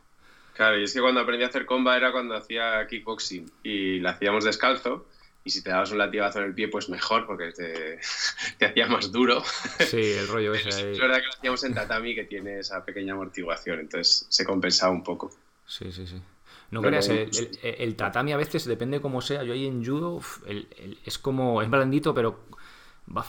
[0.54, 4.12] Claro, y es que cuando aprendí a hacer comba era cuando hacía kickboxing y la
[4.12, 5.06] hacíamos descalzo
[5.44, 8.00] y si te dabas un latigazo en el pie, pues mejor, porque te,
[8.58, 9.44] te hacía más duro.
[9.80, 10.92] Sí, el rollo ese ahí.
[10.92, 14.92] Es verdad que lo hacíamos en tatami, que tiene esa pequeña amortiguación, entonces se compensaba
[14.92, 15.32] un poco.
[15.66, 16.22] Sí, sí, sí.
[16.72, 19.44] No creas, el, tatami a veces depende cómo sea.
[19.44, 20.22] Yo ahí en judo
[21.06, 22.46] es como, es blandito, pero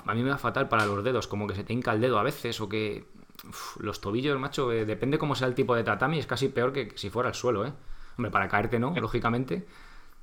[0.07, 2.21] a mí me va fatal para los dedos, como que se te hinca el dedo
[2.21, 3.05] a veces, o que
[3.81, 6.93] los tobillos, macho, eh, depende cómo sea el tipo de tatami, es casi peor que
[6.95, 7.73] si fuera el suelo, ¿eh?
[8.17, 8.95] Hombre, para caerte, ¿no?
[8.95, 9.67] Lógicamente.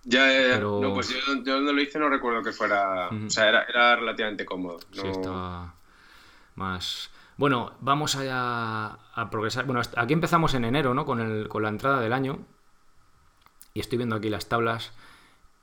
[0.03, 0.59] Ya, ya, ya.
[0.59, 3.09] No, pues yo, yo, donde lo hice no recuerdo que fuera.
[3.09, 4.79] O sea, era, era relativamente cómodo.
[4.91, 5.73] Sí, estaba
[6.55, 7.12] más.
[7.38, 9.65] Bueno, vamos a, a, progresar.
[9.65, 11.05] Bueno, aquí empezamos en enero, ¿no?
[11.05, 12.45] Con, el, con la entrada del año.
[13.73, 14.91] Y estoy viendo aquí las tablas.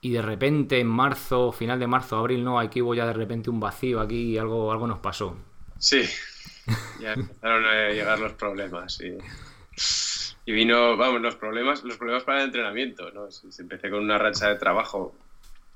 [0.01, 3.51] y de repente en marzo, final de marzo, abril, no, aquí hubo ya de repente
[3.51, 5.37] un vacío, aquí algo, algo nos pasó.
[5.79, 6.03] Sí,
[7.01, 9.19] ya empezaron a llegar los problemas y,
[10.47, 13.31] y, vino, vamos, los problemas, los problemas para el entrenamiento, ¿no?
[13.31, 15.15] Se empecé con una racha de trabajo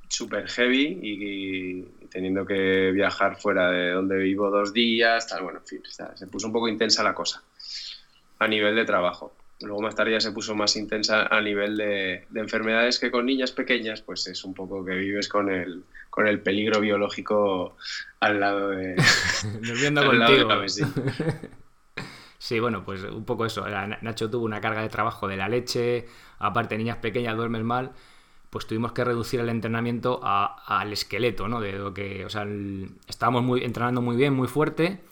[0.08, 5.66] súper heavy y, teniendo que viajar fuera de donde vivo dos días, tal, bueno, en
[5.66, 5.82] fin,
[6.14, 7.42] se puso un poco intensa la cosa
[8.40, 9.32] a nivel de trabajo.
[9.60, 13.52] Luego más tarde ya se puso más intensa a nivel de, enfermedades que con niñas
[13.52, 17.76] pequeñas, pues es un poco que vives con el, con el peligro biológico
[18.20, 18.96] al lado de...
[19.60, 20.48] Durmiendo contigo.
[22.40, 23.66] sí, bueno, pues un poco eso.
[24.00, 27.92] Nacho tuvo una carga de trabajo de la leche, aparte niñas pequeñas duermes mal,
[28.48, 31.60] pues tuvimos que reducir el entrenamiento al esqueleto, ¿no?
[31.60, 32.46] De lo que, o sea,
[33.06, 35.04] estábamos muy, entrenando muy bien, muy fuerte,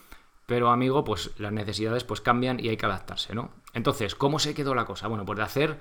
[0.47, 3.51] pero amigo, pues las necesidades pues cambian y hay que adaptarse, ¿no?
[3.73, 5.07] Entonces, ¿cómo se quedó la cosa?
[5.07, 5.79] Bueno, pues de hacer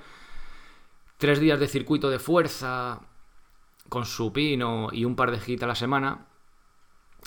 [1.16, 3.00] tres días de circuito de fuerza
[3.88, 6.26] con supino y un par de hits a la semana,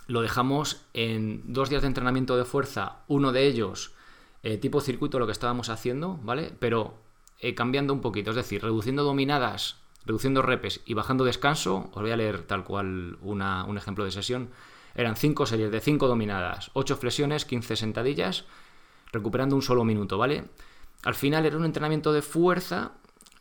[0.06, 3.96] lo dejamos en dos días de entrenamiento de fuerza, uno de ellos
[4.44, 6.52] eh, tipo circuito, lo que estábamos haciendo, ¿vale?
[6.60, 6.96] Pero
[7.40, 12.12] eh, cambiando un poquito, es decir, reduciendo dominadas, reduciendo repes y bajando descanso, os voy
[12.12, 14.50] a leer tal cual un ejemplo de sesión,
[14.96, 18.46] eran cinco series de cinco dominadas, ocho flexiones, 15 sentadillas,
[19.12, 20.46] recuperando un solo minuto, ¿vale?
[21.04, 22.92] Al final era un entrenamiento de fuerza,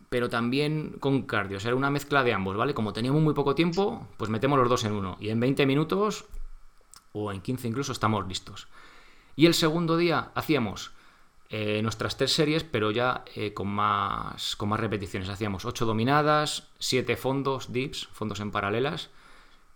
[0.09, 2.75] pero también con cardio, o sea, era una mezcla de ambos, ¿vale?
[2.75, 6.27] Como teníamos muy poco tiempo, pues metemos los dos en uno y en 20 minutos
[7.13, 8.69] o en 15 incluso estamos listos.
[9.37, 10.93] Y el segundo día hacíamos
[11.49, 15.29] eh, nuestras tres series, pero ya eh, con, más, con más repeticiones.
[15.29, 19.11] Hacíamos ocho dominadas, siete fondos, dips, fondos en paralelas,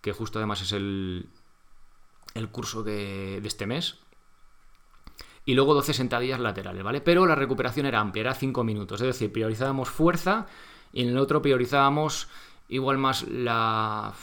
[0.00, 1.28] que justo además es el,
[2.34, 3.98] el curso de, este mes
[5.46, 7.00] y luego 12 sentadillas laterales, ¿vale?
[7.00, 10.46] Pero la recuperación era amplia, era 5 minutos, es decir, priorizábamos fuerza
[10.92, 12.28] y en el otro priorizábamos
[12.68, 14.14] igual más la,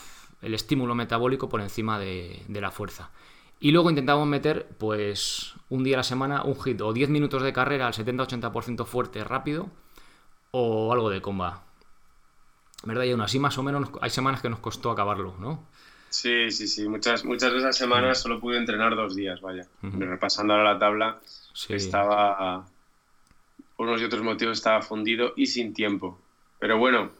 [0.42, 3.10] el estímulo metabólico por encima de, la fuerza.
[3.62, 7.44] Y luego intentábamos meter, pues, un día a la semana, un hit o 10 minutos
[7.44, 9.70] de carrera al 70-80% fuerte, rápido,
[10.50, 11.62] o algo de comba.
[12.82, 13.04] ¿Verdad?
[13.04, 15.68] Y aún así, más o menos, hay semanas que nos costó acabarlo, ¿no?
[16.10, 16.88] Sí, sí, sí.
[16.88, 19.68] Muchas, muchas de esas semanas solo pude entrenar dos días, vaya.
[19.80, 21.20] Repasando ahora la tabla,
[21.68, 22.66] estaba,
[23.76, 26.20] por unos y otros motivos, estaba fundido y sin tiempo.
[26.58, 27.12] Pero bueno,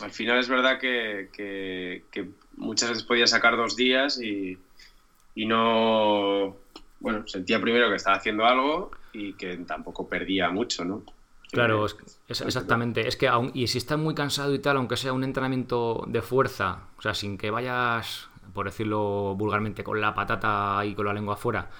[0.00, 1.28] al final es verdad que,
[2.56, 4.56] muchas veces podía sacar dos días y,
[5.34, 6.56] y no.
[7.00, 11.02] Bueno, sentía primero que estaba haciendo algo y que tampoco perdía mucho, ¿no?
[11.50, 11.96] Claro, es,
[12.40, 13.08] exactamente.
[13.08, 16.22] Es que aún, y si estás muy cansado y tal, aunque sea un entrenamiento de
[16.22, 21.12] fuerza, o sea, sin que vayas por decirlo vulgarmente, con la patata y con la
[21.12, 21.70] lengua afuera,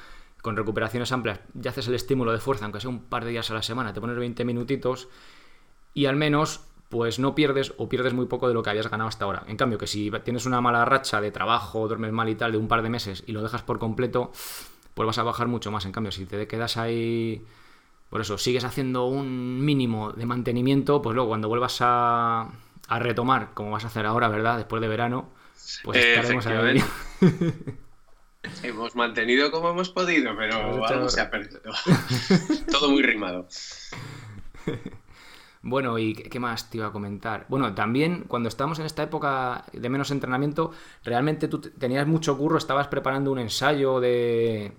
[0.43, 3.51] con recuperaciones amplias, ya haces el estímulo de fuerza, aunque sea un par de días
[3.51, 5.09] a la semana, te pones 20 minutitos
[5.95, 9.09] y al menos pues no pierdes o pierdes muy poco de lo que habías ganado
[9.09, 9.44] hasta ahora.
[9.46, 12.59] En cambio, que si tienes una mala racha de trabajo, duermes mal y tal, de
[12.59, 14.33] un par de meses y lo dejas por completo,
[14.94, 15.87] pues vas a bajar mucho más.
[15.87, 17.44] En cambio, si te quedas ahí,
[18.11, 22.50] por eso, sigues haciendo un mínimo de mantenimiento, pues luego cuando vuelvas a,
[22.88, 24.57] a retomar, como vas a hacer ahora, ¿verdad?
[24.57, 25.31] Después de verano,
[25.85, 26.83] pues estaremos ahí.
[28.62, 31.61] Hemos mantenido como hemos podido, pero algo se ha perdido.
[32.72, 33.46] Todo muy rimado.
[35.62, 37.44] Bueno, ¿y qué más te iba a comentar?
[37.49, 40.73] Bueno, también cuando estábamos en esta época de menos entrenamiento,
[41.05, 44.73] realmente tú tenías mucho curro, estabas preparando un ensayo de,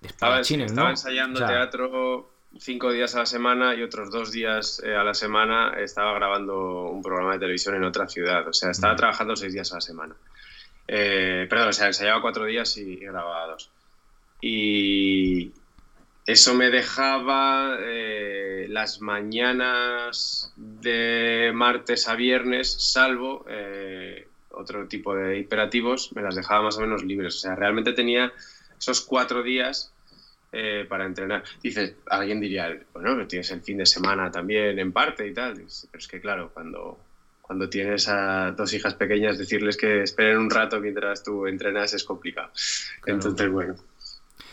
[0.00, 4.94] de estaba, estaba ensayando teatro cinco días a la semana y otros dos días eh,
[4.94, 8.46] a la semana estaba grabando un programa de televisión en otra ciudad.
[8.48, 10.14] O sea, estaba trabajando seis días a la semana.
[10.86, 13.70] Eh, perdón, o sea, ensayaba cuatro días y, grababa dos.
[14.40, 15.52] Y
[16.32, 23.44] eso me dejaba eh, las mañanas de martes a viernes, salvo
[24.58, 27.36] otro tipo de imperativos, me las dejaba más o menos libres.
[27.36, 28.32] O sea, realmente tenía
[28.78, 29.92] esos cuatro días
[30.52, 31.44] eh, para entrenar.
[31.62, 35.54] Dice, alguien diría, bueno, tienes el fin de semana también en parte y tal.
[35.54, 36.98] Pero es que claro, cuando,
[37.40, 42.04] cuando tienes a dos hijas pequeñas, decirles que esperen un rato mientras tú entrenas es
[42.04, 42.50] complicado.
[43.06, 43.76] Entonces, bueno,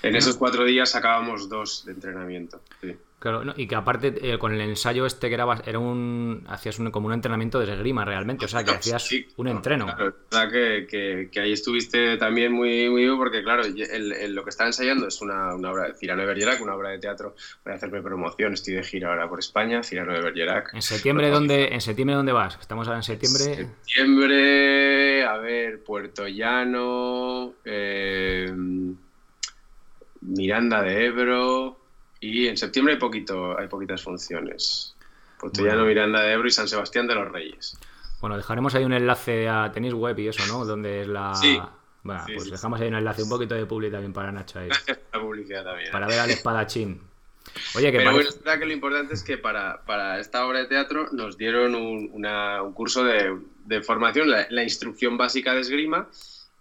[0.03, 2.61] en esos cuatro días sacábamos dos de entrenamiento.
[2.81, 2.95] Sí.
[3.25, 6.91] Claro, y que aparte eh, con el ensayo este que grabas era un hacías un,
[6.91, 9.85] como un entrenamiento de esgrima realmente, o sea que hacías un entreno.
[9.85, 10.51] Claro, verdad
[10.87, 15.21] que, que, ahí estuviste también muy muy bien porque claro, lo que estaba ensayando es
[15.21, 17.35] una, una obra de Cirano de Bergerac, una obra de teatro.
[17.63, 20.73] Voy a hacerme promoción, estoy de gira ahora por España, Cirano de Bergerac.
[20.75, 22.59] En septiembre dónde en septiembre dónde vas?
[22.61, 23.69] Estamos ahora en septiembre.
[23.85, 28.53] Septiembre, a ver, Puerto Llano, eh,
[30.27, 31.79] Miranda de Ebro.
[32.19, 34.95] Y en septiembre hay, poquito, hay poquitas funciones.
[35.53, 37.77] Llano, Miranda de Ebro y San Sebastián de los Reyes.
[38.21, 40.65] Bueno, dejaremos ahí un enlace a tenis web y eso, ¿no?
[40.65, 41.35] Donde es la.
[41.35, 41.59] Sí.
[42.03, 44.59] Bueno, Sí, pues sí, dejamos ahí un enlace, un poquito de publi también para Nacho
[44.59, 44.69] ahí.
[45.13, 45.91] La publicidad también.
[45.91, 47.01] Para ver al espadachín.
[47.75, 50.59] Oye, que Pero bueno, parece- verdad que lo importante es que para, para esta obra
[50.59, 55.53] de teatro nos dieron un, una- un curso de, de formación, la, la instrucción básica
[55.53, 56.07] de esgrima,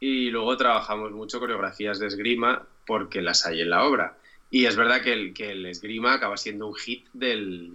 [0.01, 4.17] y luego trabajamos mucho coreografías de esgrima porque las hay en la obra.
[4.51, 7.73] Y es verdad que el, que el esgrima acaba siendo un hit del,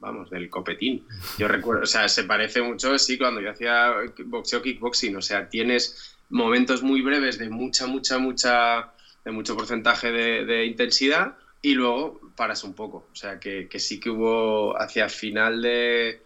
[0.00, 1.06] vamos, del copetín.
[1.38, 3.92] Yo recuerdo, o sea, se parece mucho, sí, cuando yo hacía
[4.26, 8.92] boxeo, kickboxing, o sea, tienes momentos muy breves de mucha, mucha, mucha,
[9.24, 13.08] de mucho porcentaje de, de intensidad y luego paras un poco.
[13.10, 16.20] O sea, que, que sí que hubo hacia final de...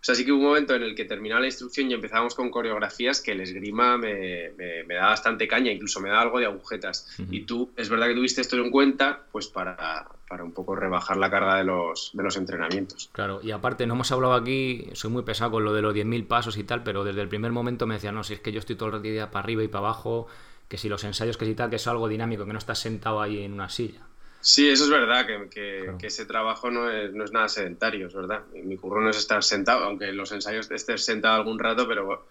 [0.00, 2.34] O sea, sí que hubo un momento en el que terminaba la instrucción y empezábamos
[2.34, 6.38] con coreografías que el esgrima me, me, me da bastante caña, incluso me da algo
[6.38, 7.08] de agujetas.
[7.18, 7.32] Ujú.
[7.32, 11.16] Y tú, es verdad que tuviste esto en cuenta, pues para, para un poco rebajar
[11.16, 13.10] la carga de los, de los entrenamientos.
[13.12, 16.26] Claro, y aparte, no hemos hablado aquí, soy muy pesado con lo de los 10.000
[16.26, 18.60] pasos y tal, pero desde el primer momento me decían, no, si es que yo
[18.60, 20.28] estoy todo el día para arriba y para abajo,
[20.68, 23.20] que si los ensayos, que si tal, que es algo dinámico, que no estás sentado
[23.20, 24.02] ahí en una silla.
[24.40, 25.98] Sí, eso es verdad, que, que- Claro.
[25.98, 28.42] que ese trabajo no es, no es nada sedentario, es verdad.
[28.52, 31.86] Mi mi curro no es estar sentado, aunque en los ensayos estés sentado algún rato,
[31.88, 32.28] pero,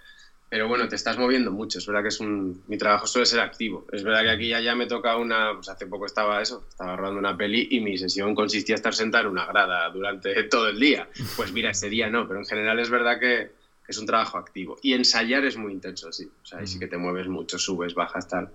[0.50, 1.80] pero bueno, te estás moviendo mucho.
[1.80, 3.86] Es verdad que es un, mi trabajo suele ser activo.
[3.92, 6.96] Es verdad que aquí ya, ya me toca una, pues hace poco estaba eso, estaba
[6.96, 10.70] rodando una peli y mi sesión consistía en estar sentado en una grada durante todo
[10.70, 11.10] el día.
[11.36, 13.52] Pues mira, ese día no, pero en general es verdad que,
[13.86, 14.78] que es un trabajo activo.
[14.82, 16.30] Y ensayar es muy intenso, sí.
[16.42, 18.50] O sea, ahí sí que te mueves mucho, subes, bajas, tal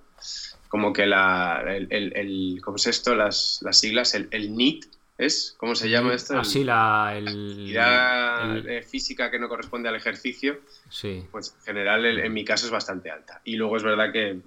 [0.73, 3.15] como que la, el, el, el- ¿cómo es esto?
[3.15, 4.85] Las, las siglas, el, el NEAT,
[5.19, 5.55] ¿es?
[5.59, 6.39] ¿Cómo se llama esto?
[6.39, 7.13] Así El- la...
[7.15, 11.27] El, actividad eh, física que no corresponde al ejercicio, sí.
[11.31, 13.43] pues en general en mi caso es bastante alta.
[13.45, 14.41] Y luego es verdad que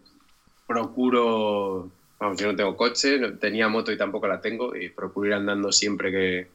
[0.66, 5.28] procuro, vamos, yo no tengo coche, no- tenía moto y tampoco la tengo, y procuro
[5.28, 6.48] ir andando siempre que,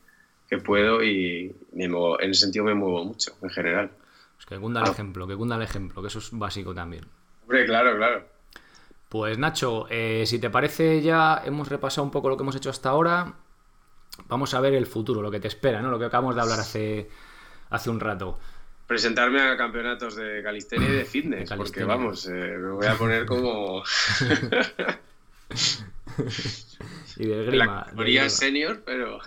[0.48, 3.90] que puedo y me muevo- en ese sentido me muevo mucho, en general.
[4.36, 4.90] Es que cunda el Ah.
[4.92, 7.04] ejemplo, que cunda el ejemplo, que eso es básico también.
[7.42, 8.39] Hombre, claro, claro.
[9.10, 12.70] Pues Nacho, eh, si te parece ya hemos repasado un poco lo que hemos hecho
[12.70, 13.34] hasta ahora.
[14.28, 15.90] Vamos a ver el futuro, lo que te espera, ¿no?
[15.90, 17.10] Lo que acabamos de hablar hace,
[17.70, 18.38] hace un rato.
[18.86, 22.94] Presentarme a campeonatos de calistenia y de fitness, De porque vamos, eh, me voy a
[22.94, 23.82] poner como
[27.16, 27.86] Y de en esgrima.
[27.96, 29.18] la senior, pero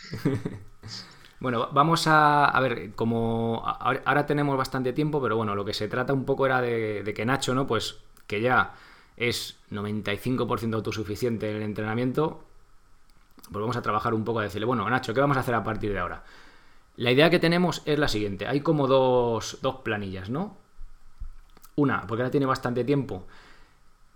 [1.40, 5.74] Bueno, vamos a, a ver, como ahora ahora tenemos bastante tiempo, pero bueno, lo que
[5.74, 7.66] se trata un poco era de, de que Nacho, ¿no?
[7.66, 8.74] Pues que ya
[9.16, 12.44] es 95% autosuficiente en el entrenamiento,
[13.50, 15.64] pues vamos a trabajar un poco a decirle, bueno, Nacho, ¿qué vamos a hacer a
[15.64, 16.24] partir de ahora?
[16.96, 20.56] La idea que tenemos es la siguiente, hay como dos, dos planillas, ¿no?
[21.76, 23.26] Una, porque ahora tiene bastante tiempo,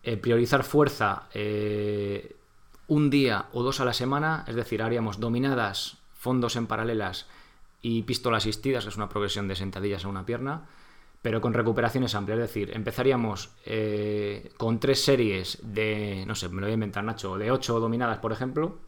[0.03, 2.37] eh, priorizar fuerza eh,
[2.89, 7.27] un día o dos a la semana, es decir, haríamos dominadas, fondos en paralelas
[7.83, 10.67] y pistola asistidas, es una progresión de sentadillas a una pierna,
[11.23, 16.57] pero con recuperaciones amplias, es decir, empezaríamos eh, con tres series de, no sé, me
[16.61, 18.79] lo voy a inventar Nacho, de ocho dominadas, por ejemplo,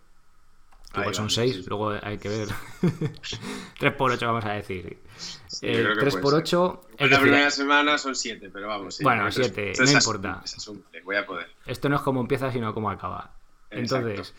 [0.95, 2.49] igual son seis, sí, luego hay que ver,
[3.79, 4.99] tres por ocho vamos a decir,
[5.47, 6.43] Sí, Eh, yo creo que tres puede por ser.
[6.43, 8.97] ocho, es la primera semana son siete, pero vamos.
[8.97, 11.05] sí, Bueno, creo que es- siete, es no asumible, importa.
[11.05, 11.47] voy a poder.
[11.67, 13.35] Esto no es como empieza, sino como acaba.
[13.71, 14.09] Exacto.
[14.09, 14.35] Entonces,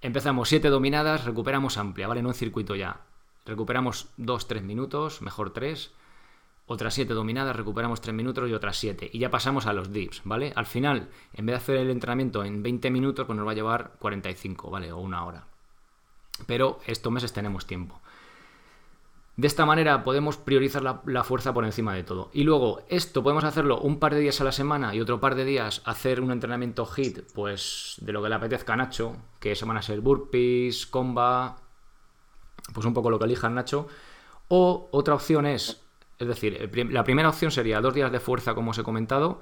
[0.00, 2.22] empezamos siete dominadas, recuperamos amplia, ¿vale?
[2.22, 3.00] No en circuito ya.
[3.44, 5.90] Recuperamos dos, tres minutos, mejor tres.
[6.66, 9.10] Otras siete dominadas, recuperamos tres minutos y otras siete.
[9.12, 10.52] Y ya pasamos a los dips, ¿vale?
[10.56, 13.54] Al final, en vez de hacer el entrenamiento en 20 minutos, pues nos va a
[13.54, 14.90] llevar 45, ¿vale?
[14.90, 15.46] O una hora.
[16.46, 18.00] Pero estos meses tenemos tiempo.
[19.36, 22.30] De esta manera podemos priorizar la, la fuerza por encima de todo.
[22.32, 25.34] Y luego, esto podemos hacerlo un par de días a la semana y otro par
[25.34, 29.54] de días hacer un entrenamiento HIT, pues de lo que le apetezca a Nacho, que
[29.54, 31.56] se van a ser burpees, comba,
[32.72, 33.88] pues un poco lo que elija Nacho.
[34.48, 35.83] O otra opción es,
[36.18, 39.40] es decir, la primera opción sería dos días de fuerza, como os he comentado,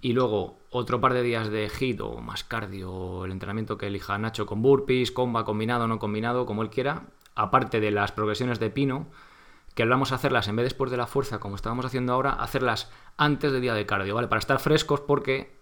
[0.00, 4.18] y luego otro par de días de HIT o más cardio, el entrenamiento que elija
[4.18, 8.70] Nacho con burpees, comba, combinado no combinado, como él quiera, aparte de las progresiones de
[8.70, 9.06] pino,
[9.74, 12.90] que hablamos a hacerlas en vez después de la fuerza, como estábamos haciendo ahora, hacerlas
[13.16, 14.28] antes del día de cardio, ¿vale?
[14.28, 15.56] Para estar frescos porque,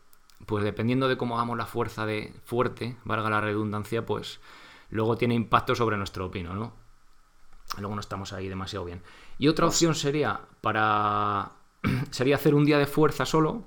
[0.45, 4.41] pues dependiendo de cómo hagamos la fuerza de fuerte, valga la redundancia, pues
[4.91, 6.82] luego tiene impacto sobre nuestro pino, ¿no?
[7.79, 9.03] Luego no estamos ahí demasiado bien.
[9.39, 11.53] Y otra opción sería para
[12.11, 13.65] sería hacer un día de fuerza solo,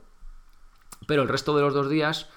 [1.08, 2.30] pero el resto de los dos días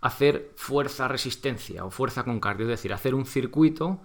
[0.00, 4.00] hacer fuerza resistencia o fuerza con cardio, es decir, hacer un circuito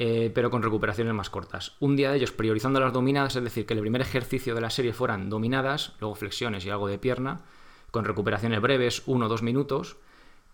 [0.00, 1.74] eh, pero con recuperaciones más cortas.
[1.80, 4.70] Un día de ellos priorizando las dominadas, es decir, que el primer ejercicio de la
[4.70, 7.40] serie fueran dominadas, luego flexiones y algo de pierna,
[7.90, 9.96] con recuperaciones breves, uno o dos minutos,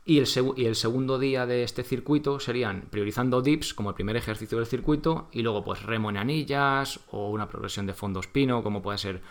[0.06, 4.16] Y el, y el, segundo día de este circuito serían priorizando dips como el primer
[4.16, 8.62] ejercicio del circuito y luego pues remo en anillas o una progresión de fondo espino
[8.62, 9.22] como puede ser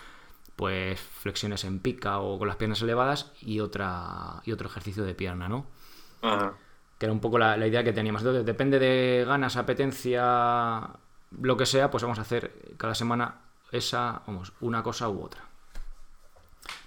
[0.56, 5.16] pues flexiones en pica o con las piernas elevadas y otra y otro ejercicio de
[5.16, 5.66] pierna, ¿no?
[6.98, 8.22] Que era un poco la, idea que teníamos.
[8.22, 10.90] Entonces, depende de ganas, apetencia,
[11.42, 15.42] lo que sea, pues vamos a hacer cada semana esa, vamos, una cosa u otra.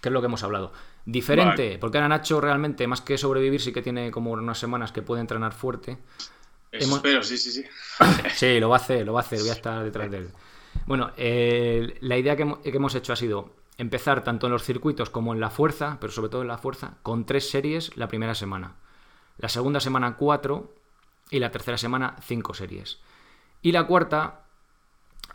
[0.00, 0.72] Que es lo que hemos hablado.
[1.06, 5.02] Diferente, porque ahora Nacho realmente, más que sobrevivir, sí que tiene como unas semanas que
[5.02, 5.98] puede entrenar fuerte.
[6.72, 7.64] Espero, sí, sí, sí.
[8.34, 10.30] sí, lo va a hacer, lo va a hacer, voy a estar detrás de él.
[10.84, 15.32] Bueno, eh, la idea que, hemos hecho ha sido empezar tanto en los circuitos como
[15.32, 18.74] en la fuerza, pero sobre todo en la fuerza, con tres series la primera semana.
[19.38, 20.74] La segunda semana cuatro
[21.30, 22.98] y la tercera semana cinco series.
[23.62, 24.44] Y la cuarta,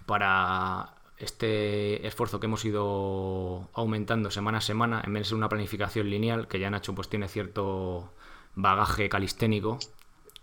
[0.05, 5.49] para este esfuerzo que hemos ido aumentando semana a semana, en vez de ser una
[5.49, 8.11] planificación lineal, que ya Nacho pues tiene cierto
[8.55, 9.78] bagaje calisténico,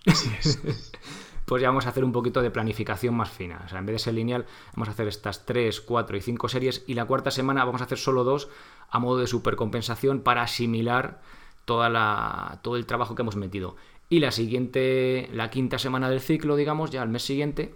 [1.47, 3.63] pues ya vamos a hacer un poquito de planificación más fina.
[3.65, 6.49] O sea, en vez de ser lineal, vamos a hacer estas 3, 4 y 5
[6.49, 8.49] series y la cuarta semana vamos a hacer solo dos
[8.91, 11.21] a modo de supercompensación para asimilar
[11.65, 13.77] toda la, todo el trabajo que hemos metido.
[14.09, 17.75] Y la siguiente, la quinta semana del ciclo, digamos, ya al mes siguiente,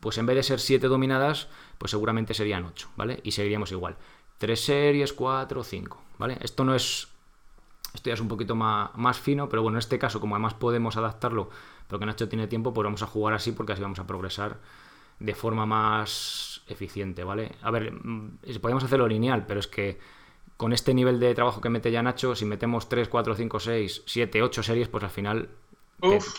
[0.00, 3.20] pues en vez de ser 7 dominadas, pues seguramente serían 8, ¿vale?
[3.22, 3.96] Y seguiríamos igual.
[4.38, 6.38] 3 series, 4, 5, ¿vale?
[6.40, 7.08] Esto no es...
[7.94, 10.52] Esto ya es un poquito más, más fino, pero bueno, en este caso, como además
[10.52, 11.48] podemos adaptarlo,
[11.88, 14.58] porque Nacho tiene tiempo, pues vamos a jugar así porque así vamos a progresar
[15.18, 17.52] de forma más eficiente, ¿vale?
[17.62, 19.98] A ver, mm, podemos hacerlo lineal, pero es que
[20.56, 24.02] con este nivel de trabajo que mete ya Nacho, si metemos 3, 4, 5, 6,
[24.06, 25.48] 7, 8 series, pues al final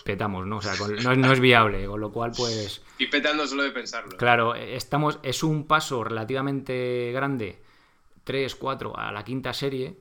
[0.03, 0.58] petamos, ¿no?
[0.58, 0.74] O sea,
[1.16, 2.82] no, es viable, con lo cual, pues.
[2.97, 4.18] Y petando solo de pensarlo.
[4.18, 5.20] Claro, estamos.
[5.24, 7.62] Es un paso relativamente grande,
[8.24, 9.97] 3, 4, a la quinta serie.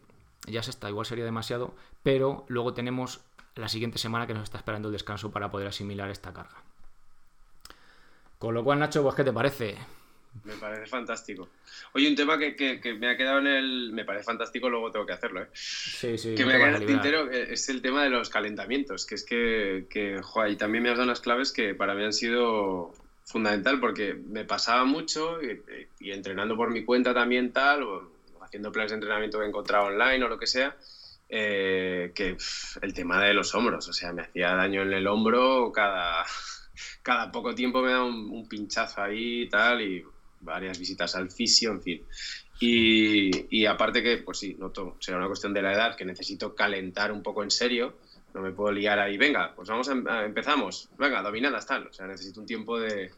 [0.47, 1.75] Ya se está, igual sería demasiado.
[2.03, 3.21] Pero luego tenemos
[3.55, 6.63] la siguiente semana que nos está esperando el descanso para poder asimilar esta carga.
[8.39, 9.77] Con lo cual, Nacho, pues, ¿qué te parece?
[10.45, 11.49] Me parece fantástico.
[11.93, 13.93] Oye, un tema que, me ha quedado en el.
[13.93, 15.49] Me parece fantástico, luego tengo que hacerlo, ¿eh?
[15.53, 16.35] Sí, sí.
[16.35, 19.07] Que me ha quedado en el tintero eh, es el tema de los calentamientos.
[19.07, 22.13] Que es que, que y también me has dado unas claves que para mí han
[22.13, 22.93] sido
[23.25, 28.13] fundamental porque me pasaba mucho y, entrenando por mi cuenta también tal, o
[28.43, 30.77] haciendo planes de entrenamiento que he encontrado online o lo que sea.
[31.29, 32.37] Eh, que
[32.83, 36.25] el tema de los hombros, o sea, me hacía daño en el hombro cada,
[37.03, 40.05] cada poco tiempo me da un, un pinchazo ahí y tal, y
[40.41, 42.03] varias visitas al fisio, en fin.
[42.59, 47.13] Y, aparte que, pues sí, noto, será una cuestión de la edad, que necesito calentar
[47.13, 47.95] un poco en serio,
[48.35, 52.07] no me puedo liar ahí, venga, pues vamos a, empezamos, venga, dominadas, tal, o sea,
[52.07, 53.11] necesito un tiempo de,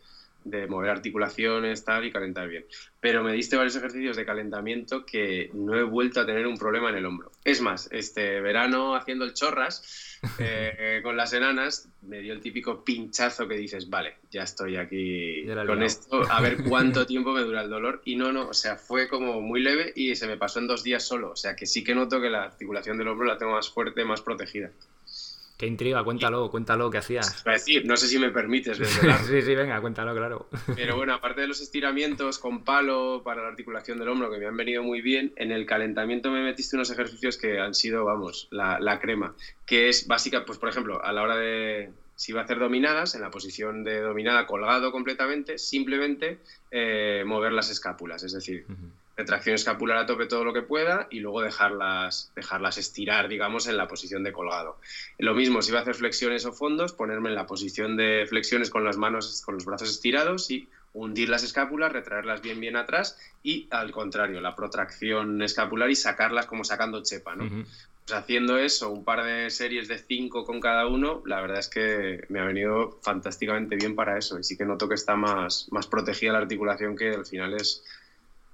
[0.45, 2.65] de mover articulaciones, tal, y calentar bien.
[3.01, 6.91] Pero me diste varios ejercicios de calentamiento que no he vuelto a tener un problema
[6.91, 7.31] en el hombro.
[7.45, 12.85] Es más, este verano haciendo el chorras eh, con las enanas, me dio el típico
[12.85, 17.63] pinchazo que dices, vale, ya estoy aquí con esto, a ver cuánto tiempo me dura
[17.63, 18.03] el dolor.
[18.05, 20.83] Y no, no, o sea, fue como muy leve y se me pasó en dos
[20.83, 21.33] días solo.
[21.33, 24.05] O sea, que sí que noto que la articulación del hombro la tengo más fuerte,
[24.05, 24.71] más protegida.
[25.59, 27.43] Qué intriga, cuéntalo, cuéntalo, ¿qué hacías?
[27.43, 28.79] decir, no sé si me permites
[29.27, 30.49] sí, sí, venga, cuéntalo, claro.
[30.77, 34.47] Pero bueno, aparte de los estiramientos con palo para la articulación del hombro, que me
[34.47, 38.47] han venido muy bien, en el calentamiento me metiste unos ejercicios que han sido, vamos,
[38.53, 39.35] la, crema,
[39.67, 43.17] que es básica, pues por ejemplo, a la hora de, si va a hacer dominadas,
[43.17, 46.39] en la posición de dominada colgado completamente, simplemente
[46.71, 48.65] eh, mover las escápulas, es decir,
[49.19, 53.77] retracción escapular a tope todo lo que pueda y luego dejarlas, dejarlas estirar, digamos, en
[53.77, 54.79] la posición de colgado.
[55.19, 58.71] Lo mismo, si va a hacer flexiones o fondos, ponerme en la posición de flexiones
[58.71, 63.19] con las manos, con los brazos estirados y hundir las escápulas, retraerlas bien bien atrás
[63.43, 67.49] y al contrario, la protracción escapular y sacarlas como sacando chepa, ¿no?
[68.09, 71.69] pues haciendo eso, un par de series de cinco con cada uno, la verdad es
[71.69, 75.67] que me ha venido fantásticamente bien para eso y sí que noto que está más,
[75.73, 77.85] más protegida la articulación que al final es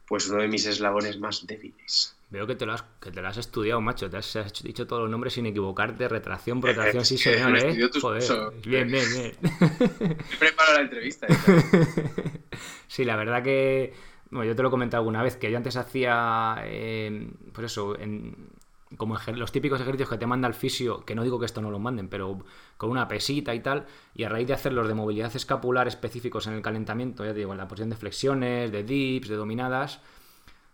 [0.06, 2.16] pues uno de mis eslabones más débiles.
[2.30, 4.10] Veo que te lo has, que te lo has estudiado, macho.
[4.10, 6.08] Te has, dicho todos los nombres sin equivocarte.
[6.08, 7.88] Retracción, protracción, sí, señor, ¿eh?
[8.00, 8.22] Joder.
[8.66, 9.32] Bien, bien, bien.
[10.32, 11.26] He preparado la entrevista.
[11.28, 11.36] ¿eh?
[12.88, 13.94] sí, la verdad que...
[14.30, 16.56] Bueno, yo te lo he comentado alguna vez, que yo antes hacía...
[16.64, 18.48] Eh, pues eso, en,
[18.96, 21.70] como los típicos ejercicios que te manda el fisio, que no digo que esto no
[21.70, 22.44] lo manden, pero
[22.76, 26.46] con una pesita y tal, y a raíz de hacer los de movilidad escapular específicos
[26.46, 30.00] en el calentamiento, ya te digo, en la posición de flexiones, de dips, de dominadas,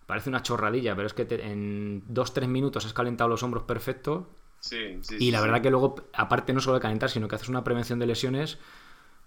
[0.06, 4.28] parece una chorradilla, pero es que en 2-3 minutos has calentado los hombros perfecto.
[4.60, 7.48] Sí, sí, y la verdad que luego, aparte no solo de calentar, sino que haces
[7.48, 8.58] una prevención de lesiones,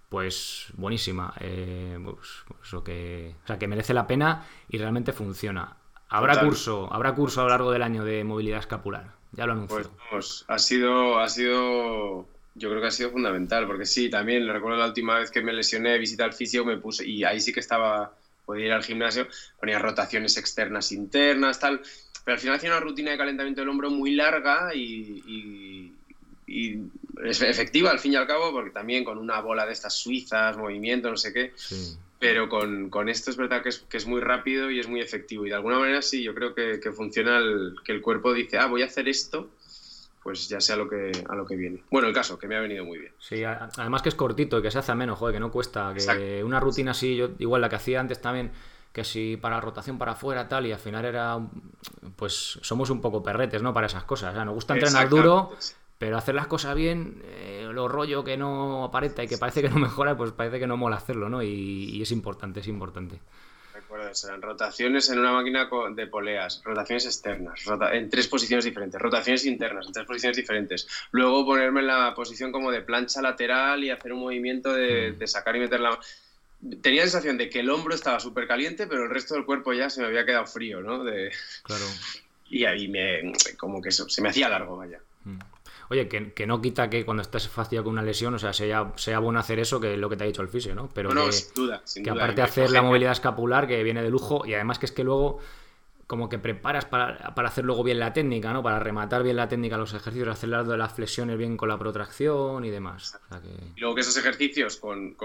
[0.08, 1.34] pues buenísima.
[1.40, 2.44] Eh, pues,
[2.84, 5.76] que, o sea, que merece la pena y realmente funciona.
[6.16, 9.12] Habrá curso, habrá curso a lo largo del año de movilidad escapular.
[9.32, 9.90] Ya lo anuncio.
[10.10, 14.78] Pues ha sido, ha sido, yo creo que ha sido fundamental, porque sí, también recuerdo
[14.78, 17.58] la última vez que me lesioné, visita al fisio, me puse, y ahí sí que
[17.58, 19.26] estaba, podía ir al gimnasio,
[19.58, 21.80] ponía rotaciones externas, internas, tal,
[22.24, 25.90] pero al final hacía una rutina de calentamiento del hombro muy larga y,
[26.46, 26.80] y,
[27.24, 30.56] es efectiva al fin y al cabo, porque también con una bola de estas suizas,
[30.56, 31.52] movimiento, no sé qué.
[32.24, 35.02] Pero con, con, esto es verdad que es, que es, muy rápido y es muy
[35.02, 35.44] efectivo.
[35.44, 38.56] Y de alguna manera sí, yo creo que, que funciona el, que el cuerpo dice,
[38.56, 39.50] ah, voy a hacer esto,
[40.22, 41.82] pues ya sea lo que, a lo que viene.
[41.90, 43.12] Bueno, el caso, que me ha venido muy bien.
[43.18, 45.92] Sí, además que es cortito que se hace menos, joder, que no cuesta.
[45.92, 48.52] Que una rutina así, yo igual la que hacía antes también,
[48.90, 51.38] que si para rotación para afuera tal, y al final era,
[52.16, 53.74] pues somos un poco perretes, ¿no?
[53.74, 54.32] Para esas cosas.
[54.32, 55.52] O sea, nos gusta entrenar duro,
[55.98, 59.68] pero hacer las cosas bien, eh, lo rollo que no aparenta y que parece que
[59.68, 61.42] no mejora, pues parece que no mola hacerlo, ¿no?
[61.42, 63.18] Y, es importante, es importante.
[63.72, 67.60] Recuerda, serán rotaciones en una máquina de poleas, rotaciones externas,
[67.92, 70.86] en tres posiciones diferentes, rotaciones internas en tres posiciones diferentes.
[71.10, 75.18] Luego ponerme en la posición como de plancha lateral y hacer un movimiento de, mm.
[75.18, 75.98] de sacar y meter la
[76.80, 79.72] tenía la sensación de que el hombro estaba súper caliente, pero el resto del cuerpo
[79.72, 81.04] ya se me había quedado frío, ¿no?
[81.04, 81.32] De...
[81.62, 81.84] Claro.
[82.46, 85.00] Y ahí me, como que se me hacía largo, vaya.
[85.24, 85.38] Mm.
[85.90, 89.18] Oye, que, no quita que cuando estás fastidiado con una lesión, o sea, sea, sea
[89.18, 90.88] bueno hacer eso, que es lo que te ha dicho el fisio, ¿no?
[90.94, 94.44] Pero no, sin duda, que aparte de hacer la movilidad escapular, que viene de lujo,
[94.46, 95.40] y además que es que luego
[96.06, 98.62] como que preparas para, hacer luego bien la técnica, ¿no?
[98.62, 102.70] Para rematar bien la técnica los ejercicios, hacer las flexiones bien con la protracción y
[102.70, 103.18] demás.
[103.76, 105.16] Y luego que esos ejercicios, con,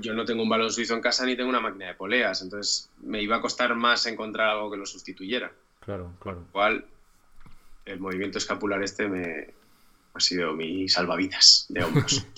[0.00, 2.90] yo no tengo un balón suizo en casa ni tengo una máquina de poleas, entonces
[3.02, 5.52] me iba a costar más encontrar algo que lo sustituyera.
[5.80, 6.44] Claro, claro.
[6.52, 6.84] Cual
[7.84, 9.57] el movimiento escapular este me
[10.14, 12.26] ha sido mi salvavidas de hombros.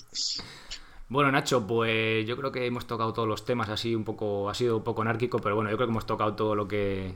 [1.11, 4.53] Bueno, Nacho, pues yo creo que hemos tocado todos los temas así un poco, ha
[4.53, 7.15] sido un poco anárquico, pero bueno, yo creo que hemos tocado todo lo que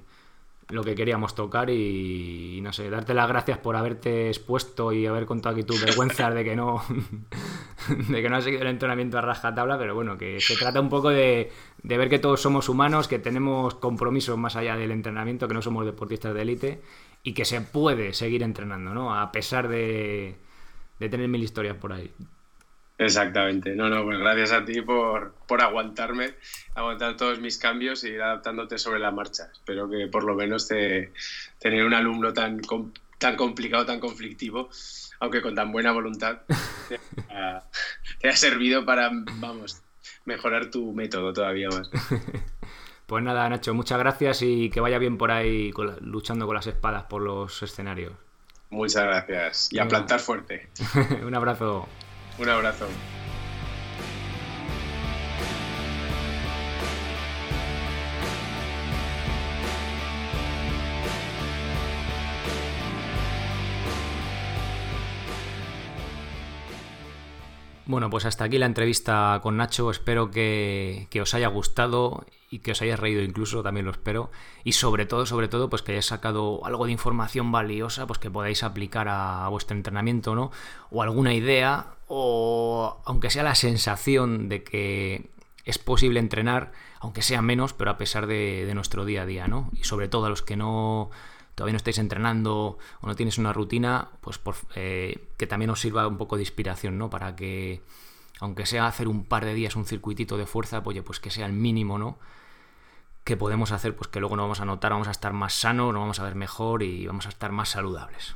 [0.69, 5.25] lo que queríamos tocar y, no sé, darte las gracias por haberte expuesto y haber
[5.25, 6.83] contado aquí tu vergüenza de que no
[8.09, 10.89] de que no has seguido el entrenamiento a rajatabla, pero bueno, que se trata un
[10.89, 11.51] poco de,
[11.83, 15.85] ver que todos somos humanos, que tenemos compromisos más allá del entrenamiento, que no somos
[15.85, 16.81] deportistas de élite
[17.23, 19.17] y que se puede seguir entrenando, ¿no?
[19.17, 20.35] A pesar de,
[20.99, 22.11] de tener mil historias por ahí.
[22.97, 23.75] Exactamente.
[23.75, 26.35] No, no, pues gracias a ti por, por aguantarme,
[26.75, 29.49] aguantar todos mis cambios y ir adaptándote sobre la marcha.
[29.51, 31.11] Espero que por lo menos te,
[31.59, 32.61] tener un alumno tan,
[33.17, 34.69] tan complicado, tan conflictivo,
[35.19, 36.39] aunque con tan buena voluntad,
[36.87, 36.99] te
[37.33, 37.63] ha,
[38.19, 39.81] te ha servido para, vamos,
[40.23, 41.89] mejorar tu método todavía más.
[43.05, 45.71] Pues nada, Nacho, muchas gracias y que vaya bien por ahí
[46.01, 48.13] luchando con las espadas por los escenarios.
[48.75, 49.69] Muchas gracias.
[49.71, 50.67] Y a plantar fuerte.
[51.25, 51.87] Un abrazo.
[52.37, 52.87] Un abrazo.
[67.87, 69.91] Bueno, pues hasta aquí la entrevista con Nacho.
[69.91, 74.31] Espero que, que, os haya gustado y que os hayáis reído incluso, también lo espero.
[74.63, 78.31] Y sobre todo, sobre todo, pues que hayáis sacado algo de información valiosa, pues que
[78.31, 80.51] podáis aplicar a, vuestro entrenamiento, ¿no?
[80.89, 85.29] O alguna idea, o aunque sea la sensación de que
[85.65, 89.69] es posible entrenar, aunque sea menos, pero a pesar de, nuestro día a día, ¿no?
[89.73, 91.11] Y sobre todo a los que no
[91.55, 95.79] todavía no estáis entrenando o no tienes una rutina, pues por, eh, que también os
[95.79, 97.09] sirva un poco de inspiración, ¿no?
[97.09, 97.81] Para que,
[98.41, 101.45] aunque sea hacer un par de días un circuitito de fuerza, pues, pues que sea
[101.45, 102.19] el mínimo, ¿no?
[103.23, 105.93] Que podemos hacer, pues que luego nos vamos a notar, vamos a estar más sanos,
[105.93, 108.35] nos vamos a ver mejor y vamos a estar más saludables.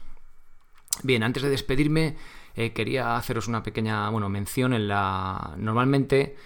[1.03, 2.15] Bien, antes de despedirme,
[2.55, 5.53] eh, quería haceros una pequeña bueno, mención en la.
[5.57, 6.37] Normalmente,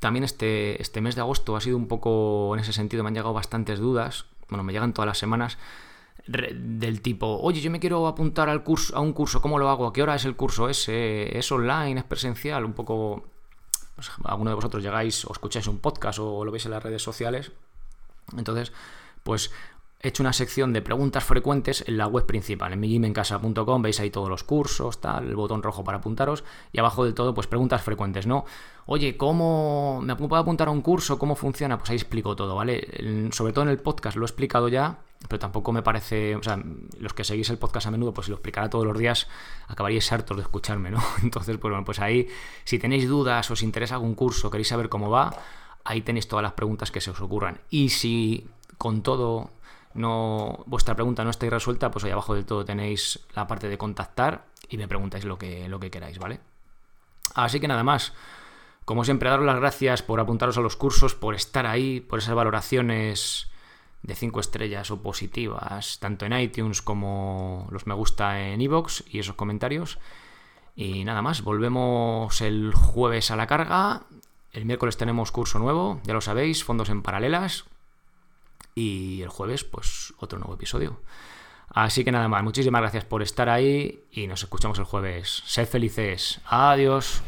[0.00, 3.14] también este, este mes de agosto ha sido un poco en ese sentido, me han
[3.14, 4.26] llegado bastantes dudas.
[4.48, 5.58] Bueno, me llegan todas las semanas
[6.26, 9.86] del tipo, oye, yo me quiero apuntar al curso, a un curso, ¿cómo lo hago?
[9.86, 11.36] ¿A qué hora es el curso ese?
[11.36, 12.00] ¿Es online?
[12.00, 12.64] ¿Es presencial?
[12.64, 13.24] Un poco,
[13.94, 17.02] pues, alguno de vosotros llegáis o escucháis un podcast o lo veis en las redes
[17.02, 17.52] sociales.
[18.36, 18.72] Entonces,
[19.22, 19.52] pues
[20.04, 24.10] he hecho una sección de preguntas frecuentes en la web principal, en migimencasa.com, veis ahí
[24.10, 27.82] todos los cursos, tal, el botón rojo para apuntaros, y abajo del todo, pues preguntas
[27.82, 28.44] frecuentes, ¿no?
[28.86, 31.18] Oye, ¿cómo me puedo apuntar a un curso?
[31.18, 31.78] ¿Cómo funciona?
[31.78, 33.30] Pues ahí explico todo, ¿vale?
[33.32, 36.62] Sobre todo en el podcast lo he explicado ya, pero tampoco me parece, o sea,
[36.98, 39.26] los que seguís el podcast a menudo, pues si lo explicara todos los días,
[39.68, 41.02] acabaríais hartos de escucharme, ¿no?
[41.22, 42.28] Entonces, pues bueno, pues ahí,
[42.64, 45.34] si tenéis dudas, os interesa algún curso, queréis saber cómo va,
[45.84, 47.60] ahí tenéis todas las preguntas que se os ocurran.
[47.70, 48.46] Y si
[48.76, 49.50] con todo
[49.94, 53.78] no vuestra pregunta no estáis resuelta, pues ahí abajo del todo tenéis la parte de
[53.78, 56.40] contactar y me preguntáis lo que, lo que queráis, ¿vale?
[57.34, 58.12] Así que nada más.
[58.84, 62.34] Como siempre, daros las gracias por apuntaros a los cursos, por estar ahí, por esas
[62.34, 63.48] valoraciones
[64.02, 69.20] de 5 estrellas o positivas, tanto en iTunes como los me gusta en iVoox y
[69.20, 69.98] esos comentarios.
[70.76, 74.02] Y nada más, volvemos el jueves a la carga.
[74.52, 77.64] El miércoles tenemos curso nuevo, ya lo sabéis, fondos en paralelas.
[78.74, 81.00] Y el jueves, pues otro nuevo episodio.
[81.68, 85.42] Así que nada más, muchísimas gracias por estar ahí y nos escuchamos el jueves.
[85.46, 86.40] Sed felices.
[86.46, 87.22] Adiós.